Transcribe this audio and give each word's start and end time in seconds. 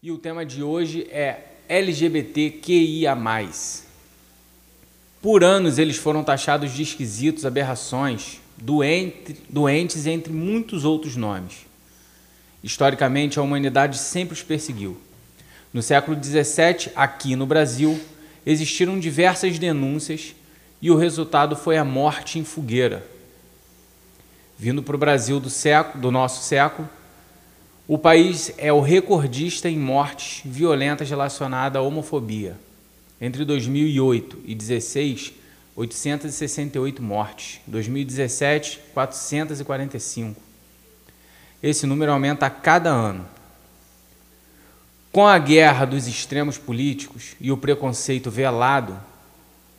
E 0.00 0.12
o 0.12 0.16
tema 0.16 0.46
de 0.46 0.62
hoje 0.62 1.08
é 1.10 1.40
LGBTQIA. 1.68 3.18
Por 5.20 5.42
anos 5.42 5.76
eles 5.76 5.96
foram 5.96 6.22
taxados 6.22 6.72
de 6.72 6.84
esquisitos, 6.84 7.44
aberrações, 7.44 8.40
doente, 8.56 9.36
doentes 9.50 10.06
entre 10.06 10.32
muitos 10.32 10.84
outros 10.84 11.16
nomes. 11.16 11.66
Historicamente, 12.62 13.40
a 13.40 13.42
humanidade 13.42 13.98
sempre 13.98 14.34
os 14.34 14.42
perseguiu. 14.42 14.96
No 15.74 15.82
século 15.82 16.16
XVII, 16.16 16.92
aqui 16.94 17.34
no 17.34 17.44
Brasil, 17.44 18.00
existiram 18.46 19.00
diversas 19.00 19.58
denúncias 19.58 20.32
e 20.80 20.92
o 20.92 20.96
resultado 20.96 21.56
foi 21.56 21.76
a 21.76 21.84
morte 21.84 22.38
em 22.38 22.44
fogueira. 22.44 23.04
Vindo 24.56 24.80
para 24.80 24.94
o 24.94 24.98
Brasil 24.98 25.40
do, 25.40 25.50
século, 25.50 26.00
do 26.00 26.12
nosso 26.12 26.44
século, 26.44 26.88
o 27.88 27.96
país 27.96 28.52
é 28.58 28.70
o 28.70 28.82
recordista 28.82 29.66
em 29.66 29.78
mortes 29.78 30.42
violentas 30.44 31.08
relacionadas 31.08 31.80
à 31.80 31.82
homofobia. 31.82 32.54
Entre 33.18 33.46
2008 33.46 34.40
e 34.44 34.54
2016, 34.54 35.32
868 35.74 37.02
mortes. 37.02 37.60
2017, 37.66 38.78
445. 38.92 40.38
Esse 41.62 41.86
número 41.86 42.12
aumenta 42.12 42.44
a 42.44 42.50
cada 42.50 42.90
ano. 42.90 43.26
Com 45.10 45.26
a 45.26 45.38
guerra 45.38 45.86
dos 45.86 46.06
extremos 46.06 46.58
políticos 46.58 47.36
e 47.40 47.50
o 47.50 47.56
preconceito 47.56 48.30
velado, 48.30 49.00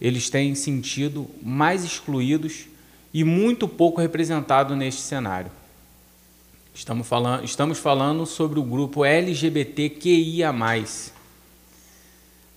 eles 0.01 0.31
têm 0.31 0.55
sentido 0.55 1.29
mais 1.43 1.83
excluídos 1.83 2.65
e 3.13 3.23
muito 3.23 3.67
pouco 3.67 4.01
representados 4.01 4.75
neste 4.75 5.01
cenário. 5.01 5.58
Estamos 6.73 7.07
falando, 7.07 7.43
estamos 7.43 7.79
falando 7.79 8.25
sobre 8.25 8.59
o 8.59 8.63
grupo 8.63 9.03
LGBTQIA. 9.03 10.53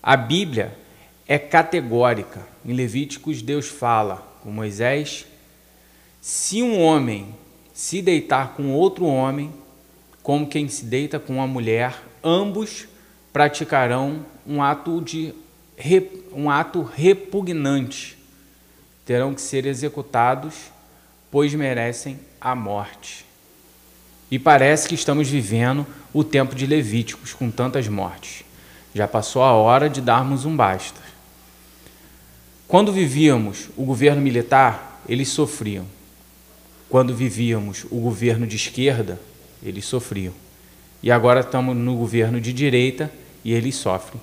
A 0.02 0.16
Bíblia 0.16 0.78
é 1.26 1.38
categórica. 1.38 2.46
Em 2.64 2.72
Levíticos, 2.72 3.42
Deus 3.42 3.68
fala 3.68 4.16
com 4.42 4.50
Moisés: 4.50 5.26
se 6.20 6.62
um 6.62 6.80
homem 6.80 7.34
se 7.72 8.02
deitar 8.02 8.54
com 8.54 8.72
outro 8.72 9.06
homem, 9.06 9.52
como 10.22 10.46
quem 10.46 10.68
se 10.68 10.84
deita 10.84 11.18
com 11.18 11.34
uma 11.34 11.46
mulher, 11.46 12.00
ambos 12.22 12.86
praticarão 13.32 14.24
um 14.46 14.62
ato 14.62 15.00
de 15.00 15.34
um 16.32 16.48
ato 16.48 16.82
repugnante. 16.82 18.16
Terão 19.04 19.34
que 19.34 19.40
ser 19.40 19.66
executados, 19.66 20.70
pois 21.30 21.52
merecem 21.54 22.20
a 22.40 22.54
morte. 22.54 23.31
E 24.32 24.38
parece 24.38 24.88
que 24.88 24.94
estamos 24.94 25.28
vivendo 25.28 25.86
o 26.10 26.24
tempo 26.24 26.54
de 26.54 26.64
Levíticos 26.64 27.34
com 27.34 27.50
tantas 27.50 27.86
mortes. 27.86 28.46
Já 28.94 29.06
passou 29.06 29.42
a 29.42 29.52
hora 29.52 29.90
de 29.90 30.00
darmos 30.00 30.46
um 30.46 30.56
basta. 30.56 30.98
Quando 32.66 32.94
vivíamos 32.94 33.68
o 33.76 33.84
governo 33.84 34.22
militar, 34.22 35.02
eles 35.06 35.28
sofriam. 35.28 35.84
Quando 36.88 37.14
vivíamos 37.14 37.84
o 37.90 38.00
governo 38.00 38.46
de 38.46 38.56
esquerda, 38.56 39.20
eles 39.62 39.84
sofriam. 39.84 40.32
E 41.02 41.10
agora 41.10 41.40
estamos 41.40 41.76
no 41.76 41.94
governo 41.94 42.40
de 42.40 42.54
direita 42.54 43.12
e 43.44 43.52
eles 43.52 43.74
sofrem. 43.74 44.18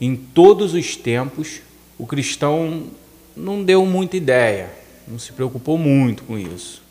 Em 0.00 0.14
todos 0.14 0.72
os 0.72 0.94
tempos, 0.94 1.62
o 1.98 2.06
cristão 2.06 2.84
não 3.36 3.64
deu 3.64 3.84
muita 3.84 4.16
ideia, 4.16 4.70
não 5.08 5.18
se 5.18 5.32
preocupou 5.32 5.76
muito 5.76 6.22
com 6.22 6.38
isso. 6.38 6.81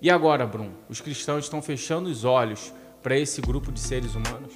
E 0.00 0.08
agora, 0.10 0.46
Bruno, 0.46 0.72
os 0.88 1.00
cristãos 1.00 1.44
estão 1.44 1.60
fechando 1.60 2.08
os 2.08 2.24
olhos 2.24 2.72
para 3.02 3.18
esse 3.18 3.40
grupo 3.40 3.72
de 3.72 3.80
seres 3.80 4.14
humanos? 4.14 4.54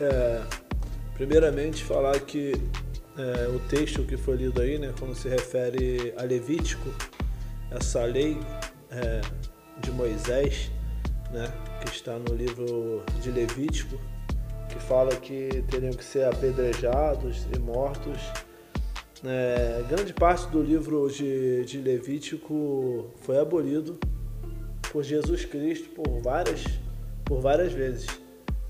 É, 0.00 0.42
primeiramente, 1.14 1.84
falar 1.84 2.18
que 2.20 2.52
é, 3.16 3.48
o 3.54 3.60
texto 3.68 4.02
que 4.02 4.16
foi 4.16 4.36
lido 4.36 4.60
aí, 4.60 4.80
né, 4.80 4.92
quando 4.98 5.14
se 5.14 5.28
refere 5.28 6.12
a 6.16 6.22
Levítico, 6.22 6.92
essa 7.70 8.04
lei 8.04 8.36
é, 8.90 9.20
de 9.80 9.92
Moisés, 9.92 10.72
né, 11.30 11.52
que 11.84 11.94
está 11.94 12.18
no 12.18 12.34
livro 12.34 13.04
de 13.22 13.30
Levítico, 13.30 13.96
que 14.68 14.80
fala 14.80 15.14
que 15.14 15.64
teriam 15.70 15.92
que 15.92 16.04
ser 16.04 16.24
apedrejados 16.26 17.46
e 17.54 17.58
mortos 17.60 18.18
é, 19.24 19.82
grande 19.88 20.12
parte 20.12 20.48
do 20.48 20.62
livro 20.62 21.08
de, 21.10 21.64
de 21.64 21.78
Levítico 21.78 23.06
foi 23.20 23.38
abolido 23.38 23.98
por 24.92 25.02
Jesus 25.02 25.44
Cristo 25.44 25.88
por 25.90 26.20
várias, 26.22 26.64
por 27.24 27.40
várias 27.40 27.72
vezes. 27.72 28.06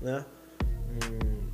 Né? 0.01 0.25
Hum, 0.71 1.47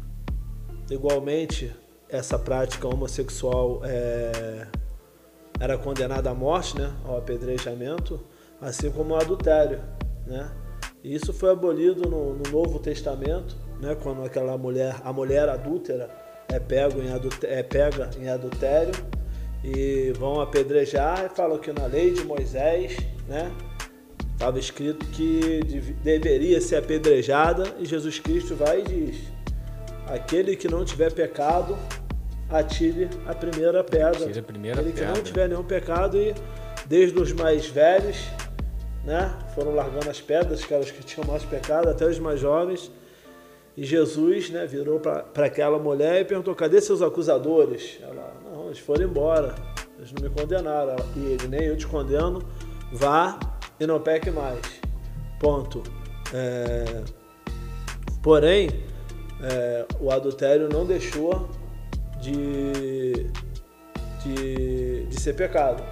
igualmente, 0.89 1.75
essa 2.09 2.39
prática 2.39 2.88
homossexual 2.88 3.81
é, 3.83 4.67
era 5.59 5.77
condenada 5.77 6.29
à 6.29 6.33
morte, 6.33 6.77
né? 6.77 6.94
ao 7.06 7.17
apedrejamento, 7.17 8.19
assim 8.62 8.89
como 8.91 9.13
o 9.13 9.17
adultério. 9.17 9.81
Né? 10.25 10.50
E 11.03 11.13
isso 11.13 11.33
foi 11.33 11.51
abolido 11.51 12.09
no, 12.09 12.33
no 12.33 12.50
Novo 12.50 12.79
Testamento, 12.79 13.56
né? 13.79 13.95
quando 14.01 14.23
aquela 14.23 14.57
mulher, 14.57 14.95
a 15.03 15.12
mulher 15.12 15.50
adúltera, 15.50 16.25
é, 16.50 16.59
pego 16.59 17.01
em 17.01 17.09
é 17.44 17.63
pega 17.63 18.09
em 18.19 18.29
adultério 18.29 18.94
e 19.63 20.13
vão 20.17 20.39
apedrejar 20.39 21.25
e 21.25 21.35
falam 21.35 21.57
que 21.57 21.72
na 21.72 21.85
lei 21.88 22.11
de 22.11 22.23
Moisés, 22.23 22.97
né, 23.28 23.51
estava 24.33 24.59
escrito 24.59 25.06
que 25.07 25.59
deveria 26.03 26.61
ser 26.61 26.75
apedrejada 26.75 27.63
e 27.79 27.85
Jesus 27.85 28.19
Cristo 28.19 28.56
vai 28.56 28.81
e 28.81 28.83
diz: 28.83 29.17
aquele 30.07 30.56
que 30.56 30.67
não 30.67 30.85
tiver 30.85 31.11
pecado, 31.11 31.78
atire 32.50 33.09
a 33.25 33.33
primeira 33.33 33.83
pedra. 33.83 34.25
Atire 34.25 34.39
a 34.39 34.44
primeira 34.44 34.79
aquele 34.79 34.94
pedra. 34.94 35.12
que 35.12 35.17
não 35.17 35.23
tiver 35.23 35.50
nenhum 35.50 35.63
pecado 35.63 36.17
e 36.17 36.35
desde 36.85 37.19
os 37.19 37.31
mais 37.33 37.66
velhos, 37.66 38.17
né, 39.03 39.33
foram 39.56 39.73
largando 39.73 40.09
as 40.09 40.22
pedras, 40.22 40.63
que 40.63 40.73
eram 40.73 40.83
os 40.83 40.91
que 40.91 41.03
tinham 41.03 41.27
mais 41.27 41.44
pecado, 41.44 41.89
até 41.89 42.06
os 42.06 42.19
mais 42.19 42.39
jovens 42.39 42.91
e 43.78 43.84
Jesus 43.84 44.50
né, 44.50 44.66
virou 44.66 45.00
para 45.00 45.46
aquela 45.46 45.78
mulher 45.78 46.22
e 46.22 46.25
perguntou: 46.25 46.56
cadê 46.56 46.80
seus 46.80 47.02
acusadores? 47.02 48.00
Ela, 48.02 48.34
não, 48.50 48.68
eles 48.68 48.80
foram 48.80 49.03
embora, 49.03 49.53
eles 49.97 50.13
não 50.13 50.24
me 50.24 50.34
condenaram. 50.34 50.96
E 51.16 51.19
ele, 51.19 51.47
nem 51.47 51.63
eu 51.63 51.75
te 51.75 51.86
condeno, 51.86 52.41
vá 52.94 53.38
e 53.80 53.86
não 53.86 54.00
peque 54.00 54.31
mais. 54.31 54.62
Ponto. 55.40 55.84
É, 56.34 57.03
porém, 58.24 58.69
é, 59.44 59.86
o 60.00 60.09
adultério 60.09 60.69
não 60.69 60.86
deixou 60.86 61.50
de, 62.22 63.30
de, 64.24 65.06
de 65.06 65.19
ser 65.19 65.34
pecado. 65.34 65.84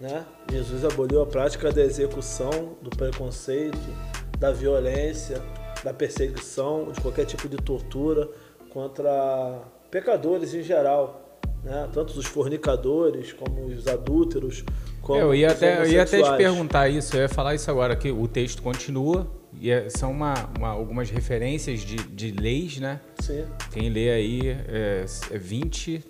Né? 0.00 0.24
Jesus 0.50 0.86
aboliu 0.86 1.20
a 1.20 1.26
prática 1.26 1.70
da 1.70 1.82
execução, 1.82 2.78
do 2.80 2.88
preconceito, 2.88 3.78
da 4.38 4.50
violência 4.50 5.40
da 5.84 5.92
perseguição, 5.92 6.90
de 6.90 7.00
qualquer 7.00 7.26
tipo 7.26 7.48
de 7.48 7.58
tortura 7.58 8.28
contra 8.70 9.62
pecadores 9.90 10.54
em 10.54 10.62
geral, 10.62 11.38
né? 11.62 11.88
tanto 11.92 12.18
os 12.18 12.26
fornicadores 12.26 13.32
como 13.32 13.66
os 13.66 13.86
adúlteros. 13.86 14.64
Como 15.00 15.20
eu 15.20 15.34
ia, 15.34 15.52
até, 15.52 15.82
eu 15.82 15.86
ia 15.86 16.02
até 16.02 16.22
te 16.22 16.36
perguntar 16.36 16.88
isso, 16.88 17.14
eu 17.14 17.20
ia 17.20 17.28
falar 17.28 17.54
isso 17.54 17.70
agora, 17.70 17.94
que 17.94 18.10
o 18.10 18.26
texto 18.26 18.62
continua, 18.62 19.30
e 19.60 19.70
é, 19.70 19.88
são 19.90 20.10
uma, 20.10 20.34
uma, 20.58 20.68
algumas 20.68 21.10
referências 21.10 21.80
de, 21.80 21.96
de 21.96 22.32
leis, 22.32 22.78
né? 22.80 23.00
Sim. 23.20 23.44
Quem 23.70 23.90
lê 23.90 24.10
aí 24.10 24.48
é, 24.48 25.04
é 25.30 25.38
20, 25.38 26.02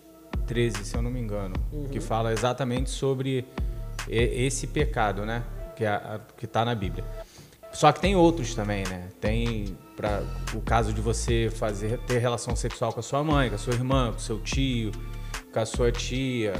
13, 0.46 0.84
se 0.84 0.96
eu 0.96 1.02
não 1.02 1.10
me 1.10 1.20
engano, 1.20 1.54
uhum. 1.72 1.88
que 1.88 2.00
fala 2.00 2.32
exatamente 2.32 2.88
sobre 2.88 3.44
esse 4.08 4.66
pecado, 4.68 5.26
né? 5.26 5.42
Que 5.76 5.84
é, 5.84 6.20
está 6.42 6.64
na 6.64 6.74
Bíblia. 6.74 7.04
Só 7.74 7.90
que 7.92 8.00
tem 8.00 8.14
outros 8.14 8.54
também, 8.54 8.84
né? 8.88 9.08
Tem 9.20 9.76
para 9.96 10.22
o 10.54 10.60
caso 10.60 10.92
de 10.92 11.00
você 11.00 11.50
fazer 11.54 11.98
ter 12.06 12.18
relação 12.18 12.54
sexual 12.56 12.92
com 12.92 13.00
a 13.00 13.02
sua 13.02 13.22
mãe, 13.22 13.48
com 13.48 13.56
a 13.56 13.58
sua 13.58 13.74
irmã, 13.74 14.10
com 14.12 14.18
o 14.18 14.20
seu 14.20 14.40
tio, 14.40 14.92
com 15.52 15.60
a 15.60 15.66
sua 15.66 15.90
tia, 15.90 16.54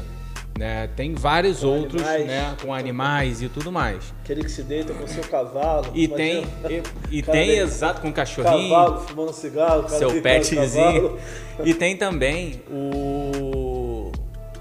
né? 0.58 0.88
Tem 0.88 1.14
vários 1.14 1.60
com 1.60 1.66
outros, 1.68 2.02
animais, 2.02 2.26
né? 2.26 2.56
Com 2.60 2.74
animais 2.74 3.42
e 3.42 3.48
tudo 3.48 3.70
mais. 3.70 4.12
Aquele 4.22 4.42
que 4.42 4.50
se 4.50 4.62
deita 4.64 4.92
com 4.92 5.04
o 5.04 5.08
seu 5.08 5.22
cavalo. 5.24 5.90
E 5.94 6.08
tem 6.08 6.44
e, 7.10 7.18
e 7.18 7.22
tem 7.22 7.58
exato 7.58 8.00
com 8.00 8.08
o 8.08 8.12
cachorrinho. 8.12 8.70
Cavalo 8.70 9.00
fumando 9.00 9.32
cigarro, 9.32 9.88
seu 9.88 10.20
petzinho. 10.20 11.18
E 11.64 11.74
tem 11.74 11.96
também 11.96 12.62
o 12.68 14.10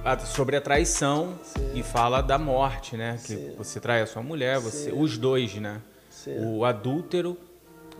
a, 0.06 0.20
sobre 0.20 0.56
a 0.56 0.62
traição 0.62 1.34
Sim. 1.44 1.72
e 1.76 1.82
fala 1.84 2.22
da 2.22 2.38
morte, 2.38 2.98
né? 2.98 3.18
Que 3.24 3.36
Sim. 3.36 3.54
você 3.58 3.80
trai 3.80 4.02
a 4.02 4.06
sua 4.06 4.22
mulher, 4.22 4.60
você, 4.60 4.92
os 4.92 5.18
dois, 5.18 5.56
né? 5.56 5.82
O 6.28 6.66
adúltero, 6.66 7.38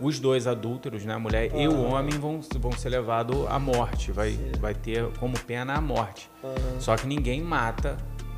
os 0.00 0.18
dois 0.18 0.46
adúlteros, 0.46 1.04
né, 1.04 1.14
a 1.14 1.18
mulher 1.18 1.50
e 1.54 1.68
o 1.68 1.82
homem, 1.84 2.18
vão, 2.18 2.40
vão 2.58 2.72
ser 2.72 2.88
levados 2.88 3.46
à 3.48 3.58
morte. 3.58 4.10
Vai, 4.12 4.38
vai 4.58 4.74
ter 4.74 5.06
como 5.18 5.38
pena 5.40 5.74
a 5.74 5.80
morte. 5.80 6.30
Só 6.78 6.96
que 6.96 7.06
ninguém 7.06 7.42
mata 7.42 7.96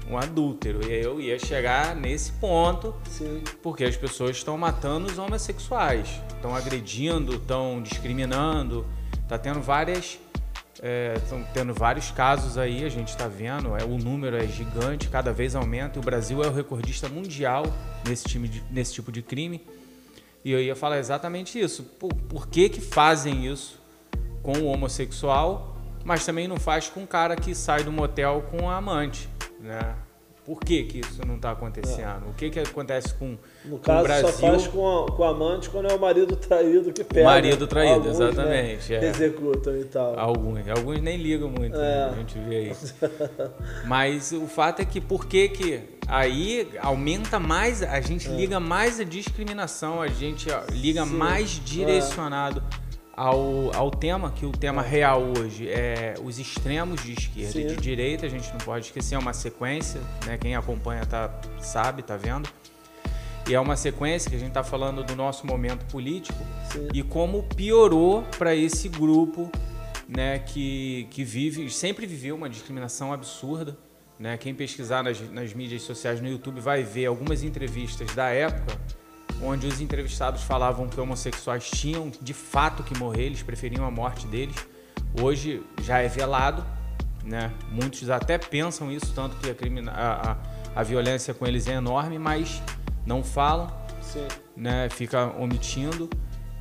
um 0.09 0.17
adúltero. 0.17 0.87
E 0.87 0.93
eu 0.93 1.21
ia 1.21 1.39
chegar 1.39 1.95
nesse 1.97 2.33
ponto, 2.33 2.95
Sim. 3.09 3.43
porque 3.63 3.85
as 3.85 3.97
pessoas 3.97 4.37
estão 4.37 4.57
matando 4.57 5.07
os 5.07 5.19
homossexuais, 5.19 6.21
estão 6.35 6.55
agredindo, 6.55 7.35
estão 7.35 7.83
discriminando, 7.83 8.87
tá 9.29 9.39
tendo 9.39 9.61
várias 9.61 10.19
estão 11.17 11.43
tendo 11.55 11.73
vários 11.73 12.11
casos 12.11 12.59
aí, 12.59 12.85
a 12.85 12.89
gente 12.89 13.09
está 13.09 13.27
vendo, 13.27 13.77
é, 13.77 13.85
o 13.85 13.97
número 13.97 14.37
é 14.37 14.47
gigante, 14.47 15.09
cada 15.09 15.33
vez 15.33 15.55
aumenta, 15.55 15.99
e 15.99 16.03
o 16.03 16.05
Brasil 16.05 16.43
é 16.43 16.49
o 16.49 16.53
recordista 16.53 17.09
mundial 17.09 17.65
nesse, 18.07 18.25
time 18.25 18.47
de, 18.49 18.63
nesse 18.71 18.93
tipo 18.93 19.11
de 19.11 19.23
crime. 19.23 19.65
E 20.47 20.53
eu 20.53 20.63
ia 20.63 20.77
falar 20.77 20.99
exatamente 20.99 21.59
isso. 21.59 21.83
Por, 21.83 22.15
por 22.15 22.47
que, 22.47 22.69
que 22.69 22.81
fazem 22.81 23.53
isso 23.53 23.81
com 24.45 24.53
o 24.59 24.67
homossexual, 24.67 25.77
mas 26.05 26.25
também 26.25 26.47
não 26.47 26.57
faz 26.57 26.89
com 26.89 27.03
o 27.03 27.07
cara 27.07 27.35
que 27.35 27.53
sai 27.53 27.83
do 27.83 27.91
motel 27.91 28.47
com 28.49 28.71
a 28.71 28.77
amante, 28.77 29.29
né? 29.59 29.97
Por 30.47 30.61
que, 30.61 30.85
que 30.85 31.01
isso 31.01 31.27
não 31.27 31.35
está 31.35 31.51
acontecendo? 31.51 32.25
É. 32.25 32.31
O 32.31 32.33
que, 32.35 32.51
que 32.51 32.61
acontece 32.61 33.13
com, 33.15 33.37
no 33.65 33.79
com 33.79 33.79
caso, 33.79 33.99
o 33.99 34.03
Brasil? 34.05 34.29
só 34.29 34.47
faz 34.47 34.67
com, 34.69 35.05
a, 35.05 35.11
com 35.11 35.25
a 35.25 35.31
amante 35.31 35.69
quando 35.69 35.91
é 35.91 35.95
o 35.95 35.99
marido 35.99 36.37
traído 36.37 36.93
que 36.93 37.03
pega. 37.03 37.23
O 37.23 37.25
marido 37.25 37.67
traído, 37.67 37.95
Alguns, 37.95 38.19
né, 38.21 38.29
exatamente. 38.29 38.93
Né, 38.93 39.05
é. 39.05 39.09
Executam 39.09 39.77
e 39.77 39.85
tal. 39.87 40.17
Alguns. 40.17 40.69
Alguns 40.69 41.03
nem 41.03 41.17
ligam 41.17 41.51
muito, 41.51 41.75
é. 41.75 41.81
né? 41.81 42.11
a 42.13 42.15
gente 42.15 42.39
vê 42.39 42.57
aí. 42.57 42.77
Mas 43.87 44.31
o 44.31 44.47
fato 44.47 44.81
é 44.81 44.85
que 44.85 45.01
por 45.01 45.27
que 45.27 45.49
que 45.49 45.81
aí 46.07 46.71
aumenta 46.81 47.41
mais, 47.41 47.83
a 47.83 48.01
gente 48.01 48.29
é. 48.29 48.33
liga 48.33 48.61
mais 48.61 49.01
a 49.01 49.05
discriminação, 49.05 50.01
a 50.01 50.07
gente 50.07 50.47
liga 50.71 51.05
Sim. 51.05 51.13
mais 51.13 51.51
direcionado 51.65 52.63
ao, 53.17 53.75
ao 53.75 53.91
tema, 53.91 54.31
que 54.31 54.45
o 54.45 54.53
tema 54.53 54.83
real 54.83 55.23
hoje 55.23 55.69
é 55.69 56.15
os 56.23 56.39
extremos 56.39 57.03
de 57.03 57.13
esquerda 57.15 57.53
Sim. 57.53 57.63
e 57.63 57.67
de 57.69 57.77
direita, 57.77 58.27
a 58.27 58.29
gente 58.29 58.51
não 58.51 58.59
pode 58.59 58.87
esquecer, 58.87 59.15
é 59.15 59.19
uma 59.19 59.33
sequência, 59.33 60.01
né? 60.27 60.37
Quem 60.37 60.55
acompanha 60.55 61.07
tá, 61.07 61.35
sabe, 61.59 62.03
tá 62.03 62.17
vendo. 62.17 62.49
E 63.49 63.55
é 63.55 63.61
uma 63.61 63.77
sequência 63.77 64.29
que 64.29 64.37
a 64.37 64.39
gente 64.39 64.49
está 64.49 64.63
falando 64.63 65.03
do 65.03 65.17
nosso 65.17 65.47
momento 65.47 65.87
político 65.87 66.39
Sim. 66.71 66.89
e 66.93 67.03
como 67.03 67.45
piorou 67.45 68.23
para 68.37 68.55
esse 68.55 68.89
grupo 68.89 69.51
né, 70.09 70.41
que, 70.41 71.07
que 71.11 71.25
vive, 71.25 71.71
sempre 71.71 72.07
viveu 72.07 72.35
uma 72.35 72.51
discriminação 72.51 73.13
absurda. 73.13 73.79
Né? 74.19 74.37
Quem 74.37 74.53
pesquisar 74.53 75.03
nas, 75.03 75.21
nas 75.31 75.55
mídias 75.55 75.83
sociais 75.83 76.21
no 76.21 76.29
YouTube 76.29 76.61
vai 76.61 76.83
ver 76.83 77.07
algumas 77.07 77.45
entrevistas 77.45 78.15
da 78.15 78.29
época 78.31 78.77
onde 79.43 79.67
os 79.67 79.81
entrevistados 79.81 80.43
falavam 80.43 80.89
que 80.89 81.01
homossexuais 81.01 81.69
tinham 81.71 82.11
de 82.21 82.35
fato 82.35 82.83
que 82.83 82.97
morrer, 82.99 83.25
eles 83.25 83.43
preferiam 83.43 83.85
a 83.85 83.91
morte 83.91 84.27
deles. 84.27 84.57
Hoje 85.21 85.63
já 85.83 85.99
é 85.99 86.09
velado, 86.09 86.65
né? 87.25 87.53
Muitos 87.71 88.09
até 88.11 88.39
pensam 88.39 88.91
isso, 88.91 89.13
tanto 89.15 89.37
que 89.37 89.49
a, 89.51 89.93
a, 89.93 90.33
a, 90.33 90.37
a 90.77 90.83
violência 90.83 91.35
com 91.35 91.47
eles 91.47 91.67
é 91.67 91.73
enorme, 91.73 92.19
mas 92.19 92.63
não 93.05 93.23
falam, 93.23 93.71
Sim. 94.01 94.27
né? 94.57 94.89
Fica 94.91 95.27
omitindo 95.39 96.09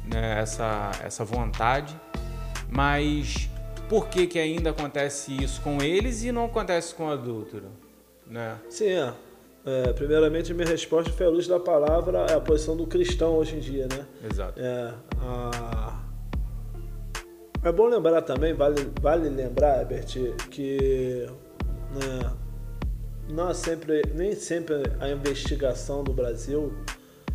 né? 0.05 0.39
essa, 0.41 0.91
essa 1.03 1.23
vontade. 1.23 1.95
Mas 2.69 3.49
por 3.87 4.07
que, 4.07 4.27
que 4.27 4.39
ainda 4.39 4.71
acontece 4.71 5.31
isso 5.43 5.61
com 5.61 5.81
eles 5.81 6.23
e 6.23 6.31
não 6.31 6.45
acontece 6.45 6.93
com 6.95 7.07
o 7.07 7.11
adúltero? 7.11 7.69
Né? 8.25 8.57
Sim, 8.69 8.89
é. 8.89 9.13
É, 9.65 9.93
primeiramente, 9.93 10.53
minha 10.53 10.67
resposta 10.67 11.11
foi 11.11 11.25
a 11.25 11.29
luz 11.29 11.47
da 11.47 11.59
palavra, 11.59 12.19
é 12.29 12.33
a 12.33 12.39
posição 12.39 12.77
do 12.77 12.85
cristão 12.85 13.35
hoje 13.35 13.55
em 13.55 13.59
dia, 13.59 13.87
né? 13.87 14.05
Exato. 14.31 14.59
É, 14.59 14.93
a... 15.19 16.03
é 17.63 17.71
bom 17.71 17.87
lembrar 17.87 18.21
também, 18.21 18.53
vale, 18.53 18.91
vale 19.01 19.27
lembrar, 19.27 19.81
Herbert, 19.81 20.05
que 20.51 21.25
né, 21.95 22.31
não 23.27 23.51
sempre, 23.55 24.03
nem 24.13 24.35
sempre 24.35 24.83
a 24.99 25.09
investigação 25.09 26.03
do 26.03 26.13
Brasil 26.13 26.71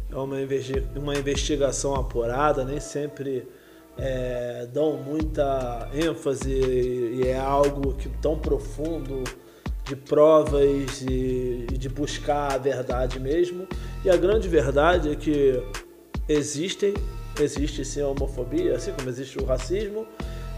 é 0.09 0.17
uma, 0.17 0.41
investi 0.41 0.85
uma 0.95 1.17
investigação 1.17 1.97
apurada, 1.97 2.65
nem 2.65 2.79
sempre 2.79 3.49
é, 3.99 4.69
dão 4.73 4.97
muita 4.97 5.89
ênfase 5.93 6.53
e 6.53 7.27
é 7.27 7.37
algo 7.37 7.95
que 7.95 8.09
tão 8.21 8.39
profundo 8.39 9.25
de 9.85 9.97
provas 9.97 11.03
e, 11.03 11.67
de 11.71 11.89
buscar 11.89 12.53
a 12.53 12.59
verdade 12.59 13.19
mesmo. 13.19 13.67
E 14.05 14.11
a 14.11 14.17
grande 14.17 14.49
verdade 14.49 15.13
é 15.13 15.17
que 15.17 15.63
existem, 16.29 16.95
existe 17.41 17.85
sim 17.85 18.01
a 18.01 18.09
homofobia, 18.09 18.77
assim 18.77 18.93
como 18.93 19.09
existe 19.09 19.39
o 19.39 19.45
racismo, 19.45 20.07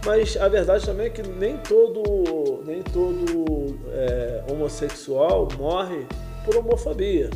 mas 0.04 0.36
a 0.36 0.48
verdade 0.48 0.84
também 0.84 1.06
é 1.06 1.10
que 1.10 1.22
nem 1.22 1.56
todo, 1.58 2.62
nem 2.64 2.82
todo 2.82 3.78
é, 3.92 4.44
homossexual 4.50 5.48
morre 5.58 6.06
por 6.44 6.56
homofobia. 6.56 7.30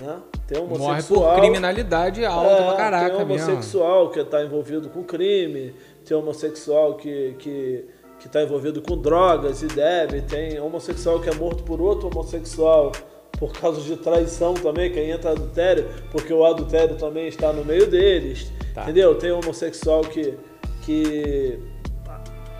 Né? 0.00 0.20
Tem 0.46 0.62
homossexual, 0.62 1.20
morre 1.20 1.34
por 1.34 1.40
criminalidade 1.40 2.24
alta 2.24 2.50
é, 2.50 2.66
pra 2.66 2.76
caraca 2.76 3.16
Tem 3.16 3.24
homossexual 3.24 3.98
mesmo. 3.98 4.12
que 4.12 4.20
está 4.20 4.42
envolvido 4.44 4.88
com 4.88 5.02
crime, 5.02 5.74
tem 6.04 6.16
homossexual 6.16 6.96
que, 6.96 7.34
que 7.38 7.84
que 8.22 8.28
está 8.28 8.40
envolvido 8.40 8.80
com 8.80 8.96
drogas 8.96 9.62
e 9.62 9.66
deve, 9.66 10.22
tem 10.22 10.58
homossexual 10.60 11.18
que 11.20 11.28
é 11.28 11.34
morto 11.34 11.64
por 11.64 11.80
outro 11.80 12.06
homossexual 12.08 12.92
por 13.36 13.52
causa 13.52 13.80
de 13.80 13.96
traição 13.96 14.54
também, 14.54 14.92
quem 14.92 15.10
entra 15.10 15.32
adultério, 15.32 15.88
porque 16.12 16.32
o 16.32 16.44
adultério 16.44 16.94
também 16.94 17.26
está 17.26 17.52
no 17.52 17.64
meio 17.64 17.90
deles, 17.90 18.52
tá. 18.72 18.84
entendeu? 18.84 19.16
Tem 19.16 19.32
homossexual 19.32 20.02
que, 20.02 20.38
que 20.82 21.58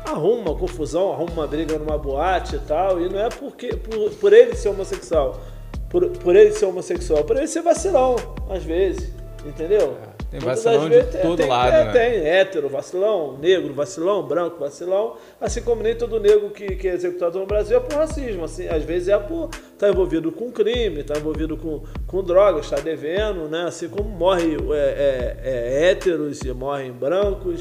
arruma 0.05 0.51
uma 0.51 0.59
confusão, 0.59 1.13
arruma 1.13 1.31
uma 1.31 1.47
briga 1.47 1.79
numa 1.79 1.97
boate 1.97 2.57
e 2.57 2.59
tal, 2.59 3.01
e 3.01 3.09
não 3.09 3.21
é 3.21 3.29
porque 3.29 3.77
por, 3.77 4.11
por 4.15 4.33
ele 4.33 4.57
ser 4.57 4.71
homossexual, 4.71 5.41
por, 5.89 6.09
por 6.09 6.35
ele 6.35 6.51
ser 6.51 6.65
homossexual, 6.65 7.23
por 7.23 7.37
ele 7.37 7.47
ser 7.47 7.63
vacilão, 7.63 8.17
às 8.51 8.65
vezes, 8.65 9.13
entendeu? 9.47 9.97
É. 10.19 10.22
Tem 10.33 10.41
vacilão 10.41 10.89
de 10.89 11.03
todo 11.21 11.37
tem, 11.37 11.47
lado, 11.47 11.75
é, 11.75 11.85
né? 11.85 11.93
Tem 11.93 12.27
hétero, 12.27 12.67
vacilão, 12.67 13.37
negro, 13.37 13.75
vacilão, 13.75 14.27
branco, 14.27 14.59
vacilão. 14.59 15.19
Assim 15.39 15.61
como 15.61 15.83
nem 15.83 15.95
todo 15.95 16.19
negro 16.19 16.49
que, 16.49 16.75
que 16.75 16.89
é 16.89 16.95
executado 16.95 17.39
no 17.39 17.45
Brasil 17.45 17.77
é 17.77 17.81
por 17.81 17.95
racismo. 17.95 18.45
Assim, 18.45 18.67
às 18.67 18.83
vezes 18.83 19.09
é 19.09 19.19
por 19.19 19.51
estar 19.51 19.77
tá 19.77 19.89
envolvido 19.91 20.33
com 20.33 20.51
crime, 20.51 21.01
estar 21.01 21.15
tá 21.15 21.21
envolvido 21.21 21.55
com, 21.59 21.83
com 22.07 22.25
drogas, 22.25 22.65
está 22.65 22.81
devendo, 22.81 23.47
né? 23.47 23.65
Assim 23.65 23.91
como 23.91 24.09
morre 24.09 24.57
é, 24.73 24.79
é, 24.79 25.37
é, 25.45 25.91
héteros 25.91 26.41
e 26.41 26.51
morrem 26.55 26.93
brancos, 26.93 27.61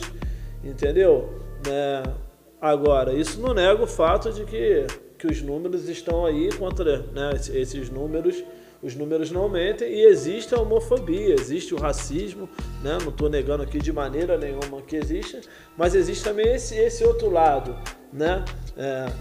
entendeu? 0.63 1.29
Né? 1.67 2.03
Agora, 2.61 3.11
isso 3.11 3.41
não 3.41 3.53
nega 3.53 3.83
o 3.83 3.87
fato 3.87 4.31
de 4.31 4.45
que, 4.45 4.87
que 5.19 5.27
os 5.27 5.41
números 5.41 5.89
estão 5.89 6.25
aí 6.25 6.49
contra 6.53 6.99
né, 6.99 7.31
esses 7.53 7.89
números 7.89 8.41
os 8.81 8.95
números 8.95 9.31
não 9.31 9.43
aumentem 9.43 9.91
e 9.91 10.05
existe 10.05 10.55
a 10.55 10.59
homofobia, 10.59 11.35
existe 11.35 11.73
o 11.73 11.77
racismo, 11.77 12.49
né? 12.83 12.97
não 13.01 13.09
estou 13.09 13.29
negando 13.29 13.63
aqui 13.63 13.79
de 13.79 13.93
maneira 13.93 14.37
nenhuma 14.37 14.81
que 14.81 14.95
existe, 14.95 15.41
mas 15.77 15.93
existe 15.95 16.23
também 16.23 16.53
esse, 16.53 16.75
esse 16.75 17.03
outro 17.03 17.29
lado. 17.29 17.75
Né? 18.11 18.43
É, 18.77 19.11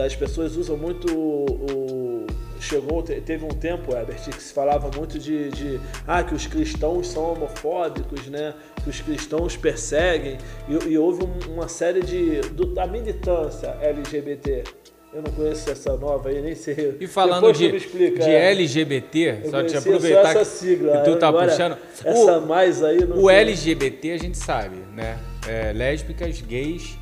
as 0.00 0.14
pessoas 0.14 0.56
usam 0.56 0.76
muito 0.76 1.12
o, 1.12 2.26
chegou 2.60 3.02
teve 3.02 3.44
um 3.44 3.48
tempo 3.48 3.94
Herbert 3.94 4.18
que 4.18 4.42
se 4.42 4.52
falava 4.52 4.90
muito 4.96 5.18
de, 5.18 5.48
de, 5.50 5.80
ah 6.06 6.22
que 6.22 6.34
os 6.34 6.46
cristãos 6.46 7.06
são 7.08 7.32
homofóbicos 7.32 8.26
né 8.26 8.52
que 8.82 8.90
os 8.90 9.00
cristãos 9.00 9.56
perseguem 9.56 10.38
e, 10.68 10.88
e 10.88 10.98
houve 10.98 11.24
uma 11.48 11.68
série 11.68 12.02
de 12.02 12.40
do, 12.50 12.66
da 12.74 12.86
militância 12.86 13.76
LGBT 13.80 14.64
eu 15.12 15.22
não 15.22 15.30
conheço 15.32 15.70
essa 15.70 15.96
nova 15.96 16.28
aí, 16.28 16.40
nem 16.42 16.54
sei. 16.54 16.96
E 17.00 17.06
falando 17.06 17.52
de, 17.52 17.74
explica, 17.74 18.24
de 18.24 18.30
é. 18.30 18.50
LGBT, 18.50 19.42
só 19.50 19.62
te 19.62 19.76
aproveitar 19.76 20.32
só 20.32 20.40
essa 20.40 20.44
sigla, 20.44 20.98
que 20.98 21.10
tu 21.10 21.16
tá 21.16 21.32
puxando. 21.32 21.78
Essa 22.04 22.38
o, 22.38 22.46
mais 22.46 22.82
aí 22.82 23.04
não 23.04 23.16
O 23.16 23.28
sei. 23.28 23.36
LGBT 23.36 24.12
a 24.12 24.18
gente 24.18 24.36
sabe, 24.36 24.76
né? 24.94 25.18
É, 25.48 25.72
lésbicas, 25.72 26.40
gays, 26.42 26.98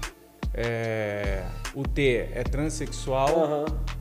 é, 0.54 1.42
o 1.74 1.82
T 1.82 2.28
é 2.32 2.44
transexual, 2.44 3.28
uh 3.28 3.66
-huh. 3.66 3.96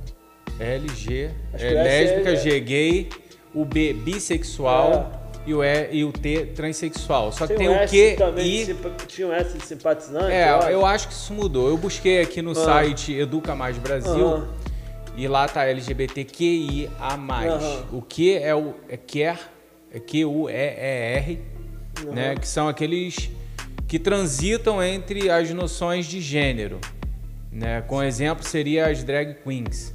LG 0.59 1.31
é 1.53 1.69
lésbica, 1.71 2.31
é, 2.31 2.35
G 2.35 2.59
gay, 2.59 3.09
o 3.53 3.65
B 3.65 3.93
bissexual. 3.93 5.24
E 5.45 5.53
o, 5.53 5.63
e, 5.63 5.89
e 5.91 6.03
o 6.03 6.11
T 6.11 6.47
transexual. 6.55 7.31
Só 7.31 7.45
que 7.45 7.55
tem, 7.55 7.67
tem 7.67 7.85
o 7.85 7.87
Q 7.87 8.17
e... 8.41 8.75
Tinha 9.07 9.27
um 9.27 9.33
S 9.33 9.57
de 9.57 9.65
simpatizante? 9.65 10.31
É, 10.31 10.49
eu 10.49 10.55
acho. 10.55 10.69
eu 10.69 10.85
acho. 10.85 11.07
que 11.07 11.13
isso 11.13 11.33
mudou. 11.33 11.69
Eu 11.69 11.77
busquei 11.77 12.21
aqui 12.21 12.41
no 12.41 12.51
ah. 12.51 12.55
site 12.55 13.13
Educa 13.13 13.55
Mais 13.55 13.77
Brasil 13.77 14.47
e 15.17 15.27
lá 15.27 15.47
tá 15.47 15.65
LGBTQIA+. 15.65 16.89
O 17.91 18.01
Q 18.01 18.33
é 18.33 18.53
o 18.53 18.73
é 18.89 18.97
quer, 18.97 19.39
é 19.91 19.99
Q-U-E-E-R, 19.99 21.39
né? 22.11 22.35
Que 22.35 22.47
são 22.47 22.67
aqueles 22.67 23.29
que 23.87 23.97
transitam 23.99 24.83
entre 24.83 25.29
as 25.29 25.51
noções 25.51 26.05
de 26.05 26.19
gênero. 26.19 26.79
Né? 27.51 27.81
Com 27.81 28.03
exemplo, 28.03 28.45
seria 28.45 28.87
as 28.87 29.03
drag 29.03 29.35
queens. 29.35 29.94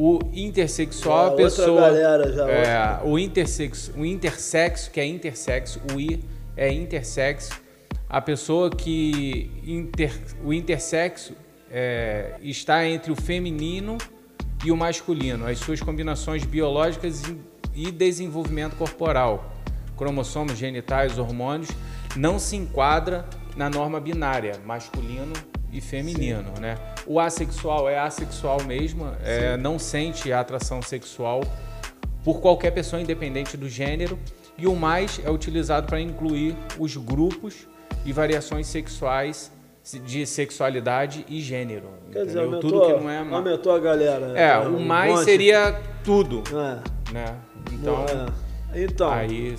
O 0.00 0.20
intersexual, 0.32 1.32
a 1.32 1.36
pessoa. 1.36 1.80
Galera 1.80 2.32
já, 2.32 2.48
é, 2.48 3.00
o, 3.02 3.18
intersexo, 3.18 3.92
o 3.96 4.06
intersexo, 4.06 4.92
que 4.92 5.00
é 5.00 5.04
intersexo, 5.04 5.80
o 5.92 6.00
I 6.00 6.22
é 6.56 6.72
intersexo. 6.72 7.60
A 8.08 8.20
pessoa 8.20 8.70
que. 8.70 9.50
Inter, 9.66 10.12
o 10.44 10.52
intersexo 10.52 11.34
é, 11.68 12.36
está 12.40 12.86
entre 12.86 13.10
o 13.10 13.16
feminino 13.16 13.98
e 14.64 14.70
o 14.70 14.76
masculino, 14.76 15.44
as 15.48 15.58
suas 15.58 15.80
combinações 15.80 16.44
biológicas 16.44 17.24
e 17.74 17.90
desenvolvimento 17.90 18.76
corporal, 18.76 19.52
cromossomos 19.96 20.56
genitais, 20.56 21.18
hormônios, 21.18 21.70
não 22.14 22.38
se 22.38 22.54
enquadra 22.54 23.24
na 23.56 23.68
norma 23.68 23.98
binária, 23.98 24.60
masculino 24.64 25.32
e 25.72 25.80
feminino, 25.80 26.52
Sim. 26.54 26.62
né? 26.62 26.78
O 27.06 27.20
assexual 27.20 27.88
é 27.88 27.98
assexual 27.98 28.62
mesmo, 28.64 29.10
é, 29.22 29.56
não 29.56 29.78
sente 29.78 30.32
atração 30.32 30.80
sexual 30.82 31.42
por 32.24 32.40
qualquer 32.40 32.70
pessoa 32.72 33.00
independente 33.00 33.56
do 33.56 33.68
gênero 33.68 34.18
e 34.56 34.66
o 34.66 34.74
mais 34.74 35.20
é 35.24 35.30
utilizado 35.30 35.86
para 35.86 36.00
incluir 36.00 36.56
os 36.78 36.96
grupos 36.96 37.66
e 38.04 38.12
variações 38.12 38.66
sexuais 38.66 39.52
de 40.04 40.26
sexualidade 40.26 41.24
e 41.28 41.40
gênero. 41.40 41.88
Quer 42.12 42.26
dizer, 42.26 42.40
aumentou, 42.40 42.70
tudo 42.70 42.86
que 42.86 42.92
não 42.92 43.08
é 43.08 43.18
aumentou 43.18 43.72
a 43.72 43.78
galera. 43.78 44.28
Né? 44.28 44.50
É, 44.50 44.58
o 44.58 44.78
mais 44.80 45.20
seria 45.20 45.80
tudo, 46.04 46.42
é. 46.50 47.12
né? 47.12 47.36
Então, 47.72 48.04
é. 48.04 48.84
então 48.84 49.10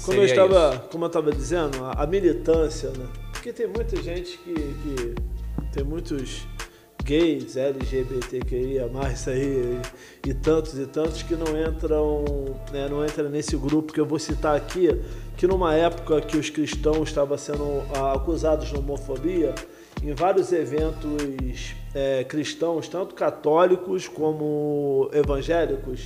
como 0.05 0.19
eu 0.19 0.25
estava, 0.25 0.87
como 0.91 1.05
eu 1.05 1.07
estava 1.07 1.31
dizendo, 1.31 1.83
a, 1.85 2.03
a, 2.03 2.07
militância, 2.07 2.89
né? 2.89 3.07
Porque 3.31 3.51
tem 3.51 3.67
muita 3.67 3.95
gente 4.01 4.37
que, 4.37 4.53
que 4.53 5.15
tem 5.79 5.87
muitos 5.87 6.45
gays, 7.05 7.55
LGBTQIA, 7.55 8.87
mais 8.87 9.25
aí, 9.29 9.79
e, 10.27 10.33
tantos 10.33 10.77
e 10.77 10.85
tantos 10.85 11.23
que 11.23 11.35
não 11.35 11.45
entram, 11.57 12.25
né, 12.71 12.89
não 12.89 13.05
entram 13.05 13.29
nesse 13.29 13.55
grupo 13.55 13.93
que 13.93 13.99
eu 13.99 14.05
vou 14.05 14.19
citar 14.19 14.57
aqui, 14.57 14.89
que 15.37 15.47
numa 15.47 15.73
época 15.73 16.19
que 16.19 16.35
os 16.35 16.49
cristãos 16.49 17.07
estavam 17.07 17.37
sendo 17.37 17.81
ah, 17.95 18.13
acusados 18.13 18.67
de 18.67 18.75
homofobia, 18.75 19.55
em 20.03 20.13
vários 20.13 20.51
eventos 20.51 21.73
é, 21.95 22.25
cristãos, 22.25 22.89
tanto 22.89 23.15
católicos 23.15 24.05
como 24.05 25.09
evangélicos, 25.13 26.03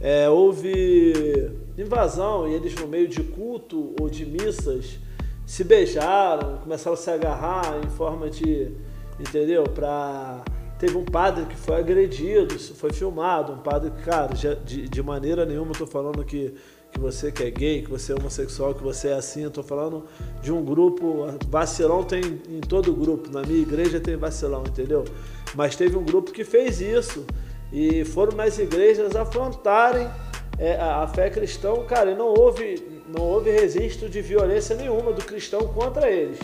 é, 0.00 0.30
houve 0.30 1.50
invasão 1.76 2.48
e 2.48 2.54
eles 2.54 2.76
no 2.76 2.86
meio 2.86 3.08
de 3.08 3.22
culto 3.24 3.92
ou 4.00 4.08
de 4.08 4.24
missas 4.24 4.98
se 5.44 5.64
beijaram, 5.64 6.58
começaram 6.58 6.94
a 6.94 6.96
se 6.96 7.10
agarrar 7.10 7.80
em 7.84 7.88
forma 7.88 8.28
de 8.28 8.72
entendeu? 9.18 9.64
Pra... 9.64 10.42
Teve 10.78 10.96
um 10.98 11.04
padre 11.04 11.46
que 11.46 11.56
foi 11.56 11.76
agredido, 11.76 12.58
foi 12.58 12.92
filmado, 12.92 13.54
um 13.54 13.58
padre 13.58 13.90
que, 13.90 14.02
cara, 14.02 14.34
de, 14.34 14.88
de 14.88 15.02
maneira 15.02 15.46
nenhuma 15.46 15.72
eu 15.72 15.78
tô 15.78 15.86
falando 15.86 16.22
que, 16.22 16.54
que 16.92 17.00
você 17.00 17.32
que 17.32 17.42
é 17.42 17.50
gay, 17.50 17.80
que 17.80 17.90
você 17.90 18.12
é 18.12 18.14
homossexual, 18.14 18.74
que 18.74 18.82
você 18.82 19.08
é 19.08 19.14
assim, 19.14 19.44
eu 19.44 19.50
tô 19.50 19.62
falando 19.62 20.04
de 20.42 20.52
um 20.52 20.62
grupo, 20.62 21.28
vacilão 21.48 22.04
tem 22.04 22.20
em 22.46 22.60
todo 22.60 22.92
grupo, 22.92 23.30
na 23.30 23.40
minha 23.40 23.62
igreja 23.62 23.98
tem 23.98 24.16
vacilão, 24.16 24.64
entendeu? 24.68 25.04
Mas 25.54 25.76
teve 25.76 25.96
um 25.96 26.04
grupo 26.04 26.30
que 26.30 26.44
fez 26.44 26.82
isso 26.82 27.24
e 27.72 28.04
foram 28.04 28.36
nas 28.36 28.58
igrejas 28.58 29.16
afrontarem 29.16 30.06
é, 30.58 30.76
a, 30.76 31.04
a 31.04 31.08
fé 31.08 31.30
cristã, 31.30 31.74
cara, 31.84 32.10
e 32.10 32.14
não 32.14 32.28
houve, 32.28 33.02
não 33.08 33.22
houve 33.22 33.50
registro 33.50 34.10
de 34.10 34.20
violência 34.20 34.76
nenhuma 34.76 35.12
do 35.12 35.24
cristão 35.24 35.68
contra 35.68 36.10
eles. 36.10 36.38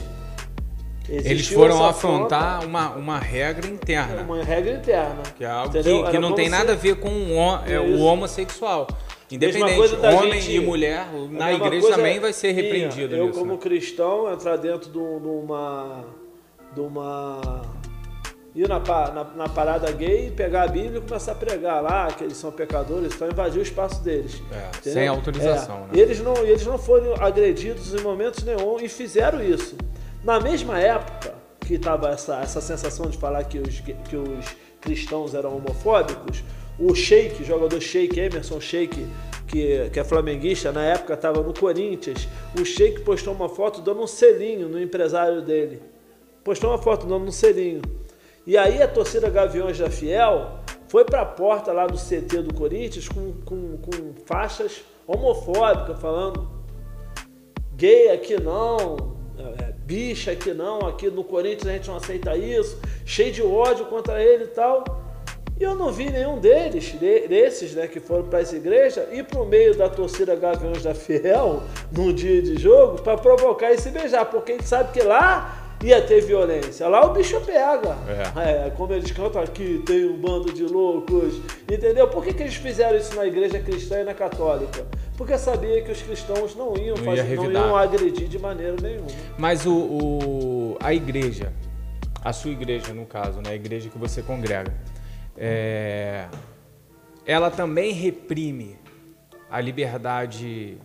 Eles 1.13 1.49
foram 1.49 1.85
afrontar 1.85 2.65
uma, 2.65 2.91
uma 2.91 3.19
regra 3.19 3.69
interna. 3.69 4.23
Uma 4.23 4.43
regra 4.43 4.73
interna. 4.73 5.23
Que 5.37 5.45
é 5.45 5.51
algo 5.51 5.71
que, 5.71 6.11
que 6.11 6.19
não 6.19 6.33
tem 6.33 6.49
nada 6.49 6.73
a 6.73 6.77
ver 6.77 6.97
com 6.97 7.11
o, 7.11 7.61
é, 7.67 7.79
o 7.79 8.01
homossexual. 8.01 8.87
Independente, 9.31 9.95
homem 9.97 10.41
gente, 10.41 10.57
e 10.57 10.61
mulher, 10.61 11.07
na 11.31 11.53
igreja 11.53 11.89
também 11.89 12.21
vai 12.21 12.33
ser 12.33 12.53
repreendido. 12.53 13.17
Eu, 13.17 13.27
nisso, 13.27 13.39
como 13.39 13.53
né? 13.53 13.59
cristão, 13.59 14.33
entrar 14.33 14.57
dentro 14.57 14.91
de 14.91 14.99
uma. 14.99 16.05
De 16.75 16.81
uma 16.81 17.63
ir 18.55 18.69
na, 18.69 18.79
na, 18.79 19.25
na, 19.25 19.49
parada 19.49 19.91
gay, 19.93 20.31
pegar 20.31 20.65
a 20.65 20.69
Bíblia 20.69 20.99
e 20.99 21.01
começar 21.01 21.33
a 21.33 21.35
pregar 21.35 21.83
lá 21.83 22.09
que 22.09 22.25
eles 22.25 22.37
são 22.37 22.53
pecadores, 22.53 23.15
então 23.15 23.29
invadir 23.29 23.59
o 23.59 23.63
espaço 23.63 24.03
deles. 24.03 24.43
É, 24.53 24.91
sem 24.91 25.09
autorização. 25.09 25.77
É. 25.77 25.81
Né? 25.81 25.89
E 25.95 26.01
eles 26.01 26.21
não, 26.21 26.37
eles 26.37 26.67
não 26.67 26.79
foram 26.79 27.15
agredidos 27.15 27.95
em 27.95 28.03
momentos 28.03 28.45
nenhum 28.45 28.79
e 28.79 28.89
fizeram 28.89 29.43
isso. 29.43 29.77
Na 30.25 30.39
mesma 30.39 30.79
época 30.79 31.35
que 31.61 31.75
estava 31.75 32.11
essa, 32.11 32.41
essa 32.41 32.61
sensação 32.61 33.07
de 33.07 33.19
falar 33.19 33.45
que 33.45 33.59
os, 33.59 33.81
que 33.81 34.17
os 34.17 34.57
cristãos 34.81 35.35
eram 35.35 35.57
homofóbicos, 35.57 36.45
o 36.79 36.95
Sheik, 36.95 37.45
jogador 37.45 37.81
Sheik, 37.81 38.19
Emerson 38.19 38.61
Sheik, 38.61 39.07
que, 39.47 39.91
que 39.91 40.01
é 40.01 40.05
flamenguista, 40.05 40.73
na 40.73 40.85
época 40.85 41.15
estava 41.15 41.43
no 41.43 41.53
Corinthians, 41.53 42.29
o 42.59 42.65
Sheik 42.65 43.01
postou 43.03 43.35
uma 43.35 43.49
foto 43.49 43.81
dando 43.81 44.01
um 44.01 44.07
selinho 44.07 44.69
no 44.69 44.81
empresário 44.81 45.43
dele. 45.43 45.83
Postou 46.45 46.71
uma 46.71 46.79
foto 46.79 47.07
dando 47.07 47.25
um 47.25 47.33
selinho. 47.33 47.83
E 48.47 48.57
aí 48.57 48.83
a 48.83 48.89
torcida 48.89 49.29
Gaviões 49.29 49.79
da 49.79 49.91
Fiel 49.91 50.61
foi 50.89 51.05
para 51.05 51.23
a 51.23 51.27
porta 51.27 51.73
lá 51.73 51.87
do 51.87 51.97
CT 51.97 52.43
do 52.43 52.55
Corinthians 52.55 53.09
com, 53.09 53.33
com, 53.45 53.77
com 53.79 54.15
faixas 54.27 54.83
homofóbicas, 55.07 56.01
falando 56.01 56.49
gay 57.77 58.11
aqui 58.11 58.41
não, 58.41 59.15
é, 59.39 59.72
bicha 59.85 60.33
aqui 60.33 60.53
não, 60.55 60.81
aqui 60.81 61.11
no 61.11 61.25
Corinthians 61.25 61.67
a 61.67 61.73
gente 61.73 61.89
não 61.89 61.97
aceita 61.97 62.37
isso, 62.37 62.79
cheio 63.05 63.33
de 63.33 63.43
ódio 63.43 63.87
contra 63.87 64.23
ele 64.23 64.45
e 64.45 64.49
tal. 64.49 64.85
E 65.61 65.65
eu 65.65 65.75
não 65.75 65.93
vi 65.93 66.11
nenhum 66.11 66.41
deles, 66.41 66.93
desses 67.29 67.75
né, 67.75 67.87
que 67.87 68.01
foram 68.01 68.25
para 68.25 68.41
essa 68.41 68.57
igreja, 68.57 69.09
ir 69.13 69.25
para 69.25 69.41
o 69.41 69.47
meio 69.47 69.77
da 69.77 69.89
torcida 69.89 70.35
Gaviões 70.35 70.83
da 70.83 70.95
Fiel, 70.95 71.63
num 71.93 72.13
dia 72.13 72.43
de 72.43 72.61
jogo, 72.61 73.01
para 73.01 73.17
provocar 73.17 73.71
e 73.73 73.79
se 73.79 73.91
beijar, 73.91 74.25
porque 74.25 74.53
a 74.53 74.55
gente 74.57 74.67
sabe 74.67 74.93
que 74.93 75.03
lá 75.03 75.62
ia 75.83 76.01
ter 76.01 76.23
violência. 76.23 76.89
Lá 76.89 77.05
o 77.05 77.13
bicho 77.13 77.41
pega. 77.41 77.97
É. 78.37 78.67
é. 78.67 78.71
como 78.71 78.93
eles 78.93 79.11
cantam 79.11 79.43
aqui, 79.43 79.83
tem 79.85 80.07
um 80.07 80.17
bando 80.17 80.53
de 80.53 80.65
loucos. 80.65 81.41
Entendeu? 81.71 82.09
Por 82.09 82.25
que, 82.25 82.33
que 82.33 82.43
eles 82.43 82.55
fizeram 82.55 82.97
isso 82.97 83.15
na 83.15 83.27
igreja 83.27 83.59
cristã 83.61 84.01
e 84.01 84.05
na 84.05 84.15
católica? 84.15 84.87
Porque 85.17 85.37
sabia 85.37 85.83
que 85.83 85.91
os 85.91 86.01
cristãos 86.03 86.55
não 86.55 86.77
iam, 86.77 86.97
não 86.97 87.05
fazer, 87.05 87.37
não 87.37 87.51
iam 87.51 87.77
agredir 87.77 88.29
de 88.29 88.39
maneira 88.39 88.77
nenhuma. 88.81 89.09
Mas 89.37 89.67
o, 89.67 89.75
o, 89.75 90.77
a 90.81 90.95
igreja, 90.95 91.53
a 92.25 92.33
sua 92.33 92.51
igreja 92.51 92.95
no 92.95 93.05
caso, 93.05 93.41
né? 93.41 93.51
a 93.51 93.55
igreja 93.55 93.89
que 93.89 93.99
você 93.99 94.23
congrega, 94.23 94.73
é, 95.37 96.27
ela 97.27 97.51
também 97.51 97.93
reprime 97.93 98.79
a 99.51 99.61
liberdade, 99.61 100.79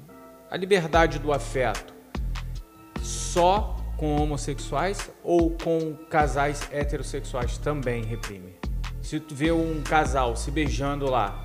a 0.51 0.57
liberdade 0.57 1.19
do 1.19 1.31
afeto 1.31 1.95
só 3.01 3.76
com 3.97 4.15
homossexuais 4.15 5.11
ou 5.23 5.51
com 5.51 5.95
casais 6.09 6.67
heterossexuais 6.71 7.57
também 7.57 8.03
reprime? 8.03 8.55
Se 9.01 9.19
tu 9.19 9.33
vê 9.33 9.51
um 9.51 9.81
casal 9.83 10.35
se 10.35 10.51
beijando 10.51 11.09
lá, 11.09 11.43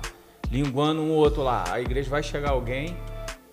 linguando 0.51 1.01
um 1.01 1.11
outro 1.11 1.41
lá, 1.41 1.63
a 1.71 1.81
igreja 1.81 2.09
vai 2.09 2.21
chegar 2.21 2.51
alguém 2.51 2.95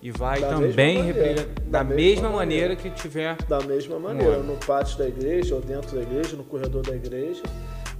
e 0.02 0.10
vai 0.10 0.40
da 0.40 0.48
também 0.48 1.02
reprimir 1.02 1.46
da, 1.66 1.78
da, 1.78 1.84
mesma, 1.84 1.94
mesma 1.94 2.30
maneira, 2.30 2.68
maneira, 2.68 2.76
que 2.76 2.90
tiver. 2.90 3.36
Da 3.44 3.60
mesma 3.60 3.98
maneira, 3.98 4.38
no, 4.38 4.56
pátio 4.56 4.98
da 4.98 5.06
igreja 5.06 5.54
ou 5.54 5.60
dentro 5.60 5.94
da 5.94 6.02
igreja, 6.02 6.36
no 6.36 6.44
corredor 6.44 6.82
da 6.82 6.94
igreja. 6.94 7.42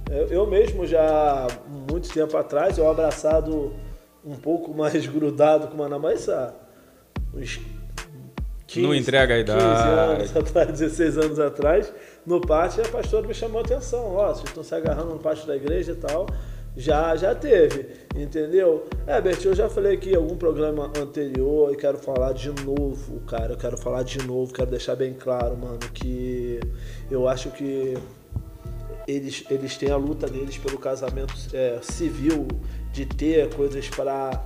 Eu, 0.09 0.27
eu 0.27 0.47
mesmo 0.47 0.85
já, 0.85 1.47
muito 1.89 2.09
tempo 2.09 2.35
atrás, 2.35 2.77
eu 2.77 2.89
abraçado 2.89 3.73
um 4.25 4.35
pouco 4.35 4.73
mais 4.75 5.05
grudado 5.05 5.67
com 5.67 5.75
uma 5.75 5.87
namorada, 5.87 6.55
uns 7.33 7.59
15, 8.71 8.81
não 8.81 8.95
entrega 8.95 9.33
a 9.33 9.39
idade. 9.39 9.59
15 9.61 10.33
anos 10.33 10.37
atrás, 10.49 10.79
16 10.79 11.17
anos 11.17 11.39
atrás, 11.39 11.93
no 12.25 12.39
pátio, 12.39 12.83
a 12.85 12.87
pastora 12.87 13.27
me 13.27 13.33
chamou 13.33 13.59
a 13.59 13.65
atenção. 13.65 14.15
Ó, 14.15 14.27
vocês 14.29 14.47
estão 14.47 14.63
se 14.63 14.73
agarrando 14.73 15.09
no 15.09 15.19
pátio 15.19 15.45
da 15.45 15.55
igreja 15.55 15.91
e 15.91 15.95
tal. 15.95 16.25
Já, 16.75 17.17
já 17.17 17.35
teve, 17.35 17.87
entendeu? 18.15 18.87
É, 19.05 19.19
Bert, 19.19 19.43
eu 19.43 19.53
já 19.53 19.67
falei 19.67 19.95
aqui 19.95 20.11
em 20.11 20.15
algum 20.15 20.37
programa 20.37 20.89
anterior 20.97 21.73
e 21.73 21.75
quero 21.75 21.97
falar 21.97 22.31
de 22.31 22.49
novo, 22.63 23.19
cara. 23.27 23.53
Eu 23.53 23.57
quero 23.57 23.77
falar 23.77 24.03
de 24.03 24.25
novo, 24.25 24.53
quero 24.53 24.71
deixar 24.71 24.95
bem 24.95 25.13
claro, 25.13 25.57
mano, 25.57 25.79
que 25.93 26.61
eu 27.09 27.27
acho 27.27 27.49
que 27.51 27.97
eles, 29.05 29.43
eles 29.49 29.75
têm 29.75 29.91
a 29.91 29.97
luta 29.97 30.27
deles 30.27 30.57
pelo 30.57 30.77
casamento 30.77 31.33
é, 31.53 31.79
civil, 31.81 32.47
de 32.93 33.05
ter 33.05 33.53
coisas 33.53 33.89
para 33.89 34.41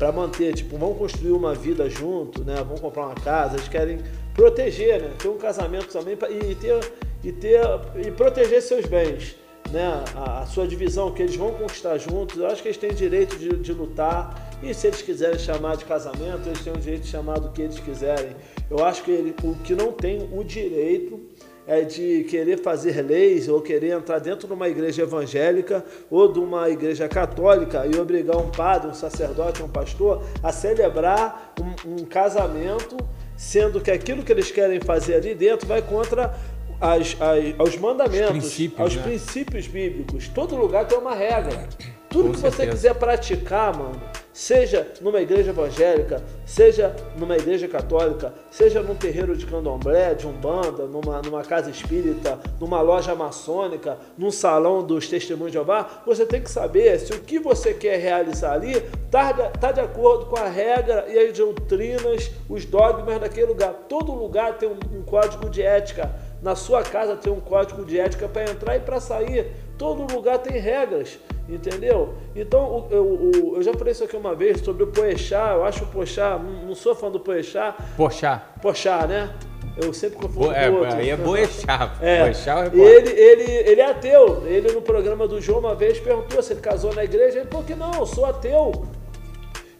para 0.00 0.10
manter, 0.10 0.54
tipo, 0.54 0.78
vão 0.78 0.94
construir 0.94 1.32
uma 1.32 1.54
vida 1.54 1.86
junto, 1.90 2.42
né? 2.42 2.64
Vão 2.66 2.78
comprar 2.78 3.04
uma 3.04 3.14
casa, 3.14 3.56
eles 3.56 3.68
querem 3.68 3.98
proteger, 4.32 4.98
né? 4.98 5.10
Ter 5.18 5.28
um 5.28 5.36
casamento 5.36 5.88
também 5.88 6.16
pra, 6.16 6.30
e 6.30 6.54
ter 6.54 6.80
e 7.22 7.30
ter 7.30 7.60
e 8.02 8.10
proteger 8.10 8.62
seus 8.62 8.86
bens, 8.86 9.36
né? 9.70 10.02
A, 10.16 10.40
a, 10.40 10.46
sua 10.46 10.66
divisão 10.66 11.12
que 11.12 11.20
eles 11.20 11.36
vão 11.36 11.52
conquistar 11.52 11.98
juntos. 11.98 12.38
Eu 12.38 12.46
acho 12.46 12.62
que 12.62 12.68
eles 12.68 12.78
têm 12.78 12.94
direito 12.94 13.36
de, 13.36 13.50
de 13.50 13.72
lutar 13.74 14.50
e 14.62 14.72
se 14.72 14.86
eles 14.86 15.02
quiserem 15.02 15.38
chamar 15.38 15.76
de 15.76 15.84
casamento, 15.84 16.48
eles 16.48 16.64
têm 16.64 16.72
o 16.72 16.78
direito 16.78 17.02
de 17.02 17.08
chamar 17.08 17.38
do 17.38 17.50
que 17.50 17.60
eles 17.60 17.78
quiserem. 17.78 18.34
Eu 18.70 18.82
acho 18.82 19.02
que 19.02 19.10
ele, 19.10 19.34
o 19.44 19.54
que 19.56 19.74
não 19.74 19.92
tem 19.92 20.26
o 20.32 20.42
direito 20.42 21.20
é 21.70 21.82
de 21.82 22.24
querer 22.24 22.58
fazer 22.58 23.00
leis 23.00 23.46
ou 23.46 23.62
querer 23.62 23.90
entrar 23.92 24.18
dentro 24.18 24.48
de 24.48 24.52
uma 24.52 24.68
igreja 24.68 25.02
evangélica 25.02 25.84
ou 26.10 26.32
de 26.32 26.40
uma 26.40 26.68
igreja 26.68 27.08
católica 27.08 27.86
e 27.86 27.96
obrigar 27.96 28.38
um 28.38 28.50
padre, 28.50 28.90
um 28.90 28.94
sacerdote, 28.94 29.62
um 29.62 29.68
pastor 29.68 30.20
a 30.42 30.50
celebrar 30.50 31.54
um, 31.60 31.92
um 31.92 32.04
casamento, 32.04 32.96
sendo 33.36 33.80
que 33.80 33.88
aquilo 33.88 34.24
que 34.24 34.32
eles 34.32 34.50
querem 34.50 34.80
fazer 34.80 35.14
ali 35.14 35.32
dentro 35.32 35.68
vai 35.68 35.80
contra 35.80 36.34
as, 36.80 37.16
as, 37.20 37.54
aos 37.56 37.76
mandamentos, 37.76 38.30
princípios, 38.30 38.80
aos 38.80 38.96
né? 38.96 39.02
princípios 39.04 39.66
bíblicos. 39.68 40.26
Todo 40.26 40.56
lugar 40.56 40.88
tem 40.88 40.98
uma 40.98 41.14
regra. 41.14 41.68
Tudo 42.08 42.30
Com 42.30 42.34
que 42.34 42.40
você 42.40 42.50
certeza. 42.50 42.72
quiser 42.72 42.94
praticar, 42.96 43.78
mano, 43.78 44.02
seja 44.40 44.90
numa 45.02 45.20
igreja 45.20 45.50
evangélica, 45.50 46.22
seja 46.46 46.96
numa 47.14 47.36
igreja 47.36 47.68
católica, 47.68 48.32
seja 48.50 48.80
num 48.80 48.94
terreiro 48.94 49.36
de 49.36 49.44
candomblé, 49.44 50.14
de 50.14 50.26
umbanda, 50.26 50.86
numa, 50.86 51.20
numa 51.20 51.42
casa 51.42 51.68
espírita, 51.68 52.38
numa 52.58 52.80
loja 52.80 53.14
maçônica, 53.14 53.98
num 54.16 54.30
salão 54.30 54.82
dos 54.82 55.06
testemunhos 55.08 55.52
de 55.52 55.58
Jeová, 55.58 56.02
você 56.06 56.24
tem 56.24 56.40
que 56.40 56.50
saber 56.50 56.98
se 56.98 57.12
o 57.12 57.20
que 57.20 57.38
você 57.38 57.74
quer 57.74 57.98
realizar 57.98 58.54
ali 58.54 58.82
está 59.04 59.34
tá 59.34 59.72
de 59.72 59.80
acordo 59.80 60.24
com 60.24 60.38
a 60.38 60.48
regra 60.48 61.04
e 61.06 61.18
as 61.18 61.36
doutrinas, 61.36 62.30
os 62.48 62.64
dogmas 62.64 63.20
daquele 63.20 63.48
lugar. 63.48 63.74
Todo 63.90 64.10
lugar 64.14 64.56
tem 64.56 64.70
um, 64.70 65.00
um 65.00 65.02
código 65.02 65.50
de 65.50 65.60
ética. 65.60 66.10
Na 66.42 66.56
sua 66.56 66.82
casa 66.82 67.16
tem 67.16 67.32
um 67.32 67.40
código 67.40 67.84
de 67.84 67.98
ética 67.98 68.26
para 68.28 68.50
entrar 68.50 68.76
e 68.76 68.80
para 68.80 68.98
sair. 69.00 69.46
Todo 69.76 70.10
lugar 70.12 70.38
tem 70.38 70.58
regras, 70.58 71.18
entendeu? 71.48 72.14
Então, 72.34 72.86
eu, 72.90 73.30
eu 73.56 73.62
já 73.62 73.72
falei 73.74 73.92
isso 73.92 74.04
aqui 74.04 74.16
uma 74.16 74.34
vez 74.34 74.60
sobre 74.60 74.82
o 74.84 74.86
Poechá. 74.86 75.52
Eu 75.54 75.64
acho 75.64 75.84
o 75.84 75.86
Poechá, 75.88 76.38
não 76.38 76.74
sou 76.74 76.94
fã 76.94 77.10
do 77.10 77.20
Poechá. 77.20 77.74
Pochá. 77.96 78.42
Pochá, 78.62 79.06
né? 79.06 79.34
Eu 79.82 79.92
sempre 79.94 80.18
confundo 80.18 80.50
é, 80.52 80.68
com 80.68 80.76
o 80.76 80.78
outro. 80.80 80.96
aí 80.96 81.10
é 81.10 81.16
boechá. 81.16 81.94
É, 82.02 82.24
Boechá 82.24 82.58
é 82.58 82.62
repórter. 82.64 82.86
ele, 82.88 83.10
ele, 83.20 83.52
ele 83.70 83.80
é 83.80 83.90
ateu. 83.90 84.42
Ele 84.46 84.72
no 84.72 84.82
programa 84.82 85.28
do 85.28 85.40
João 85.40 85.60
uma 85.60 85.74
vez 85.74 85.98
perguntou 86.00 86.42
se 86.42 86.52
ele 86.54 86.60
casou 86.60 86.94
na 86.94 87.04
igreja. 87.04 87.38
Ele 87.40 87.48
falou 87.48 87.64
que 87.64 87.74
não, 87.74 87.92
eu 87.94 88.04
sou 88.06 88.24
ateu. 88.26 88.72